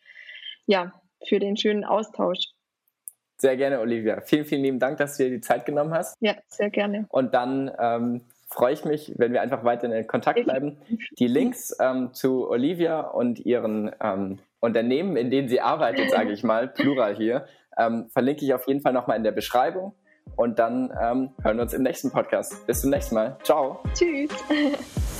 ja, 0.66 1.00
für 1.26 1.38
den 1.38 1.56
schönen 1.56 1.84
Austausch. 1.84 2.52
Sehr 3.40 3.56
gerne, 3.56 3.80
Olivia. 3.80 4.20
Vielen, 4.20 4.44
vielen 4.44 4.62
lieben 4.62 4.78
Dank, 4.78 4.98
dass 4.98 5.16
du 5.16 5.24
dir 5.24 5.30
die 5.30 5.40
Zeit 5.40 5.64
genommen 5.64 5.94
hast. 5.94 6.16
Ja, 6.20 6.34
sehr 6.48 6.70
gerne. 6.70 7.06
Und 7.08 7.34
dann 7.34 7.70
ähm, 7.78 8.22
freue 8.48 8.72
ich 8.72 8.84
mich, 8.84 9.12
wenn 9.16 9.32
wir 9.32 9.42
einfach 9.42 9.64
weiter 9.64 9.92
in 9.94 10.06
Kontakt 10.06 10.42
bleiben. 10.42 10.78
Die 11.18 11.28
Links 11.28 11.76
ähm, 11.80 12.12
zu 12.12 12.48
Olivia 12.48 13.00
und 13.00 13.38
ihren 13.38 13.92
ähm, 14.02 14.38
Unternehmen, 14.60 15.16
in 15.16 15.30
denen 15.30 15.48
sie 15.48 15.60
arbeitet, 15.60 16.10
sage 16.10 16.32
ich 16.32 16.42
mal, 16.42 16.66
plural 16.66 17.14
hier, 17.14 17.46
ähm, 17.76 18.08
verlinke 18.10 18.44
ich 18.44 18.54
auf 18.54 18.66
jeden 18.66 18.80
Fall 18.80 18.92
nochmal 18.92 19.16
in 19.16 19.22
der 19.22 19.32
Beschreibung. 19.32 19.94
Und 20.36 20.58
dann 20.58 20.92
ähm, 21.00 21.30
hören 21.42 21.56
wir 21.56 21.62
uns 21.62 21.74
im 21.74 21.82
nächsten 21.82 22.10
Podcast. 22.10 22.66
Bis 22.66 22.80
zum 22.80 22.90
nächsten 22.90 23.14
Mal. 23.14 23.38
Ciao. 23.44 23.80
Tschüss. 23.94 24.30